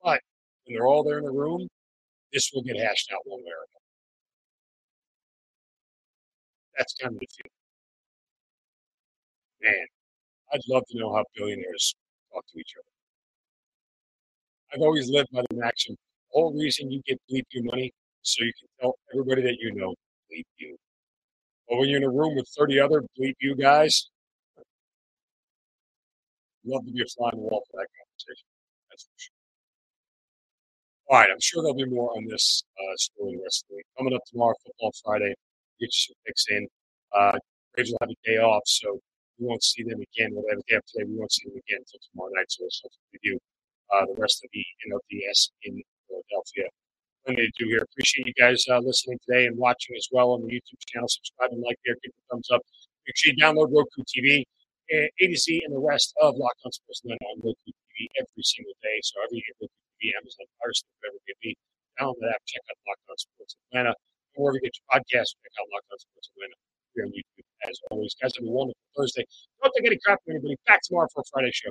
But 0.02 0.20
when 0.64 0.74
they're 0.74 0.86
all 0.86 1.02
there 1.04 1.18
in 1.18 1.24
the 1.24 1.32
room, 1.32 1.68
this 2.32 2.50
will 2.52 2.62
get 2.62 2.78
hashed 2.78 3.10
out 3.12 3.20
one 3.24 3.40
way 3.40 3.50
or 3.52 3.64
another. 3.64 3.84
That's 6.76 6.94
kind 6.94 7.14
of 7.14 7.20
the 7.20 7.26
feeling. 7.36 7.50
Man, 9.62 9.86
I'd 10.52 10.60
love 10.68 10.84
to 10.90 10.98
know 10.98 11.14
how 11.14 11.24
billionaires 11.36 11.94
talk 12.34 12.44
to 12.52 12.58
each 12.58 12.74
other. 12.76 12.84
I've 14.74 14.82
always 14.82 15.08
lived 15.08 15.28
by 15.32 15.42
the 15.50 15.56
maxim 15.56 15.96
the 16.34 16.40
whole 16.40 16.52
reason 16.52 16.90
you 16.90 17.00
get 17.06 17.20
bleep 17.30 17.44
you 17.52 17.62
money 17.64 17.92
so 18.22 18.42
you 18.44 18.52
can 18.58 18.68
tell 18.80 18.94
everybody 19.12 19.42
that 19.42 19.56
you 19.60 19.72
know 19.74 19.94
bleep 20.30 20.44
you. 20.58 20.76
But 21.68 21.78
when 21.78 21.88
you're 21.88 21.98
in 21.98 22.04
a 22.04 22.10
room 22.10 22.34
with 22.36 22.48
30 22.56 22.80
other 22.80 23.02
bleep 23.18 23.34
you 23.40 23.54
guys, 23.54 24.08
love 26.64 26.84
to 26.86 26.92
be 26.92 27.02
a 27.02 27.06
fly 27.06 27.28
on 27.28 27.38
the 27.38 27.42
wall 27.42 27.62
for 27.70 27.78
that 27.80 27.86
conversation. 27.98 28.46
That's 28.90 29.04
for 29.04 29.10
sure. 29.16 29.34
All 31.10 31.18
right, 31.20 31.30
I'm 31.30 31.40
sure 31.40 31.62
there'll 31.62 31.76
be 31.76 31.84
more 31.84 32.10
on 32.16 32.26
this 32.28 32.64
uh, 32.78 32.96
story 32.96 33.36
the 33.36 33.42
rest 33.42 33.64
of 33.64 33.68
the 33.70 33.76
week. 33.76 33.86
Coming 33.98 34.14
up 34.14 34.22
tomorrow, 34.30 34.54
Football 34.64 34.92
Friday, 35.04 35.34
get 35.78 35.86
you 35.86 35.90
some 35.92 36.14
picks 36.26 36.46
in. 36.48 36.66
Uh, 37.14 37.38
Braves 37.74 37.90
will 37.90 37.98
have 38.00 38.10
a 38.10 38.28
day 38.28 38.38
off, 38.38 38.62
so 38.66 38.98
we 39.38 39.46
won't 39.46 39.62
see 39.62 39.82
them 39.82 40.00
again. 40.00 40.30
We'll 40.32 40.44
have 40.50 40.58
a 40.58 40.66
day 40.70 40.78
today. 40.86 41.04
We 41.08 41.18
won't 41.18 41.32
see 41.32 41.48
them 41.48 41.58
again 41.58 41.82
until 41.82 42.00
tomorrow 42.10 42.30
night. 42.34 42.50
So 42.50 42.64
we'll 42.64 42.90
review 43.12 43.38
uh, 43.92 44.06
the 44.06 44.16
rest 44.20 44.44
of 44.44 44.50
the 44.52 44.64
NLDS 44.86 45.50
in 45.62 45.82
Philadelphia. 46.08 46.70
Plenty 47.26 47.48
to 47.48 47.52
do 47.58 47.66
here. 47.68 47.82
Appreciate 47.82 48.26
you 48.26 48.36
guys 48.36 48.64
uh, 48.68 48.78
listening 48.78 49.18
today 49.24 49.46
and 49.46 49.56
watching 49.56 49.96
as 49.96 50.08
well 50.12 50.36
on 50.36 50.42
the 50.42 50.52
YouTube 50.52 50.80
channel. 50.86 51.08
Subscribe 51.08 51.50
and 51.52 51.62
like 51.62 51.78
there. 51.84 51.96
Give 52.02 52.12
a 52.12 52.22
thumbs 52.30 52.50
up. 52.52 52.60
Make 53.06 53.16
sure 53.16 53.32
you 53.32 53.40
download 53.40 53.72
Roku 53.72 54.04
TV, 54.04 54.44
A 54.92 55.08
to 55.08 55.36
Z, 55.36 55.62
and 55.64 55.74
the 55.74 55.80
rest 55.80 56.12
of 56.20 56.36
Locked 56.36 56.60
On 56.64 56.72
Sports 56.72 57.00
Atlanta 57.04 57.24
on 57.32 57.40
Roku 57.40 57.72
TV 57.72 58.08
every 58.20 58.44
single 58.44 58.76
day. 58.84 58.96
So 59.02 59.20
every 59.24 59.40
Roku 59.60 59.72
TV, 59.72 60.12
Amazon 60.20 60.46
Fire 60.60 60.72
Stick, 60.72 60.92
whatever 61.00 61.16
it 61.16 61.24
may 61.32 61.38
be, 61.40 61.52
download 61.96 62.20
that 62.20 62.36
app. 62.36 62.44
Check 62.44 62.64
out 62.68 62.76
Locked 62.84 63.08
On 63.08 63.16
Sports 63.16 63.56
Atlanta. 63.72 63.92
Or 64.36 64.48
wherever 64.48 64.60
you 64.60 64.68
get 64.68 64.76
your 64.76 64.88
podcast, 64.92 65.36
check 65.40 65.54
out 65.60 65.68
Locked 65.72 65.88
On 65.92 65.98
Sports 66.00 66.28
Atlanta 66.36 66.56
here 66.92 67.04
on 67.08 67.12
YouTube. 67.12 67.48
As 67.68 67.80
always, 67.90 68.14
guys, 68.20 68.32
have 68.38 68.46
a 68.46 68.50
wonderful 68.50 68.76
Thursday. 68.96 69.24
Don't 69.62 69.72
take 69.76 69.86
any 69.86 69.98
crap 70.04 70.18
from 70.24 70.32
anybody. 70.32 70.56
Back 70.66 70.80
tomorrow 70.82 71.08
for 71.14 71.20
a 71.20 71.24
Friday 71.32 71.50
show. 71.52 71.70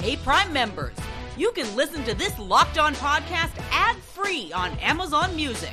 Hey, 0.00 0.16
Prime 0.16 0.52
members, 0.52 0.94
you 1.36 1.50
can 1.52 1.74
listen 1.74 2.04
to 2.04 2.14
this 2.14 2.38
Locked 2.38 2.78
On 2.78 2.94
podcast 2.96 3.52
ad 3.72 3.96
free 3.96 4.52
on 4.52 4.70
Amazon 4.78 5.34
Music. 5.34 5.72